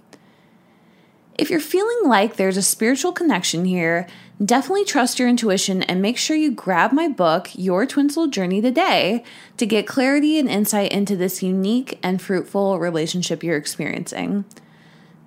If 1.38 1.50
you're 1.50 1.60
feeling 1.60 1.98
like 2.04 2.36
there's 2.36 2.56
a 2.56 2.62
spiritual 2.62 3.12
connection 3.12 3.66
here, 3.66 4.06
definitely 4.42 4.86
trust 4.86 5.18
your 5.18 5.28
intuition 5.28 5.82
and 5.82 6.00
make 6.00 6.16
sure 6.16 6.34
you 6.34 6.50
grab 6.50 6.92
my 6.92 7.08
book, 7.08 7.50
Your 7.54 7.84
Twin 7.84 8.08
Soul 8.08 8.28
Journey, 8.28 8.62
today 8.62 9.22
to 9.58 9.66
get 9.66 9.86
clarity 9.86 10.38
and 10.38 10.48
insight 10.48 10.92
into 10.92 11.14
this 11.14 11.42
unique 11.42 11.98
and 12.02 12.22
fruitful 12.22 12.78
relationship 12.78 13.42
you're 13.42 13.58
experiencing. 13.58 14.46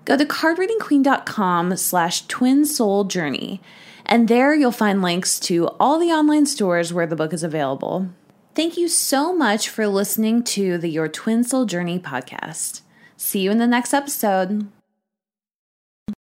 Go 0.05 0.17
to 0.17 0.25
cardreadingqueen.com 0.25 1.77
slash 1.77 2.25
twin 2.25 2.65
soul 2.65 3.03
journey, 3.03 3.61
and 4.03 4.27
there 4.27 4.55
you'll 4.55 4.71
find 4.71 5.03
links 5.03 5.39
to 5.41 5.67
all 5.79 5.99
the 5.99 6.07
online 6.07 6.47
stores 6.47 6.91
where 6.91 7.05
the 7.05 7.15
book 7.15 7.33
is 7.33 7.43
available. 7.43 8.09
Thank 8.55 8.77
you 8.77 8.87
so 8.87 9.31
much 9.31 9.69
for 9.69 9.87
listening 9.87 10.43
to 10.45 10.79
the 10.79 10.89
Your 10.89 11.07
Twin 11.07 11.43
Soul 11.43 11.65
Journey 11.65 11.99
podcast. 11.99 12.81
See 13.15 13.41
you 13.41 13.51
in 13.51 13.59
the 13.59 13.67
next 13.67 13.93
episode. 13.93 14.67